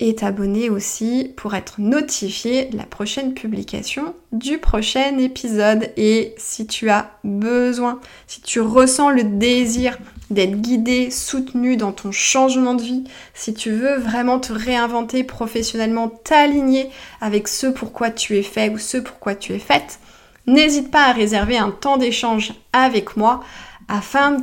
et 0.00 0.14
t'abonner 0.14 0.70
aussi 0.70 1.32
pour 1.36 1.54
être 1.54 1.80
notifié 1.80 2.66
de 2.66 2.76
la 2.76 2.84
prochaine 2.84 3.34
publication 3.34 4.14
du 4.30 4.58
prochain 4.58 5.18
épisode. 5.18 5.90
Et 5.96 6.34
si 6.36 6.66
tu 6.66 6.88
as 6.88 7.10
besoin, 7.24 8.00
si 8.26 8.40
tu 8.40 8.60
ressens 8.60 9.10
le 9.10 9.24
désir 9.24 9.98
d'être 10.30 10.60
guidé, 10.60 11.10
soutenu 11.10 11.76
dans 11.76 11.92
ton 11.92 12.12
changement 12.12 12.74
de 12.74 12.82
vie, 12.82 13.04
si 13.34 13.54
tu 13.54 13.70
veux 13.72 13.96
vraiment 13.96 14.38
te 14.38 14.52
réinventer 14.52 15.24
professionnellement, 15.24 16.08
t'aligner 16.08 16.90
avec 17.20 17.48
ce 17.48 17.66
pourquoi 17.66 18.10
tu 18.10 18.36
es 18.36 18.42
fait 18.42 18.70
ou 18.70 18.78
ce 18.78 18.98
pourquoi 18.98 19.34
tu 19.34 19.52
es 19.52 19.58
faite, 19.58 19.98
n'hésite 20.46 20.90
pas 20.92 21.06
à 21.06 21.12
réserver 21.12 21.58
un 21.58 21.70
temps 21.70 21.96
d'échange 21.96 22.52
avec 22.72 23.16
moi 23.16 23.42
afin 23.88 24.36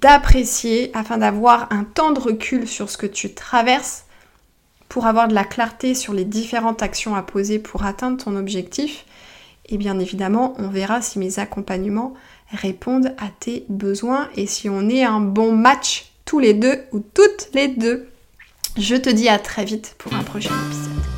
d'apprécier, 0.00 0.90
afin 0.92 1.18
d'avoir 1.18 1.68
un 1.72 1.84
temps 1.84 2.12
de 2.12 2.20
recul 2.20 2.68
sur 2.68 2.90
ce 2.90 2.98
que 2.98 3.06
tu 3.06 3.32
traverses 3.32 4.04
pour 4.88 5.06
avoir 5.06 5.28
de 5.28 5.34
la 5.34 5.44
clarté 5.44 5.94
sur 5.94 6.14
les 6.14 6.24
différentes 6.24 6.82
actions 6.82 7.14
à 7.14 7.22
poser 7.22 7.58
pour 7.58 7.84
atteindre 7.84 8.22
ton 8.22 8.36
objectif. 8.36 9.04
Et 9.66 9.76
bien 9.76 9.98
évidemment, 9.98 10.54
on 10.58 10.68
verra 10.68 11.02
si 11.02 11.18
mes 11.18 11.38
accompagnements 11.38 12.14
répondent 12.50 13.14
à 13.18 13.28
tes 13.40 13.64
besoins 13.68 14.28
et 14.34 14.46
si 14.46 14.68
on 14.68 14.88
est 14.88 15.04
un 15.04 15.20
bon 15.20 15.52
match 15.52 16.12
tous 16.24 16.38
les 16.38 16.54
deux 16.54 16.78
ou 16.92 17.00
toutes 17.00 17.48
les 17.54 17.68
deux. 17.68 18.08
Je 18.76 18.96
te 18.96 19.10
dis 19.10 19.28
à 19.28 19.38
très 19.38 19.64
vite 19.64 19.94
pour 19.98 20.14
un 20.14 20.22
prochain 20.22 20.54
épisode. 20.66 21.17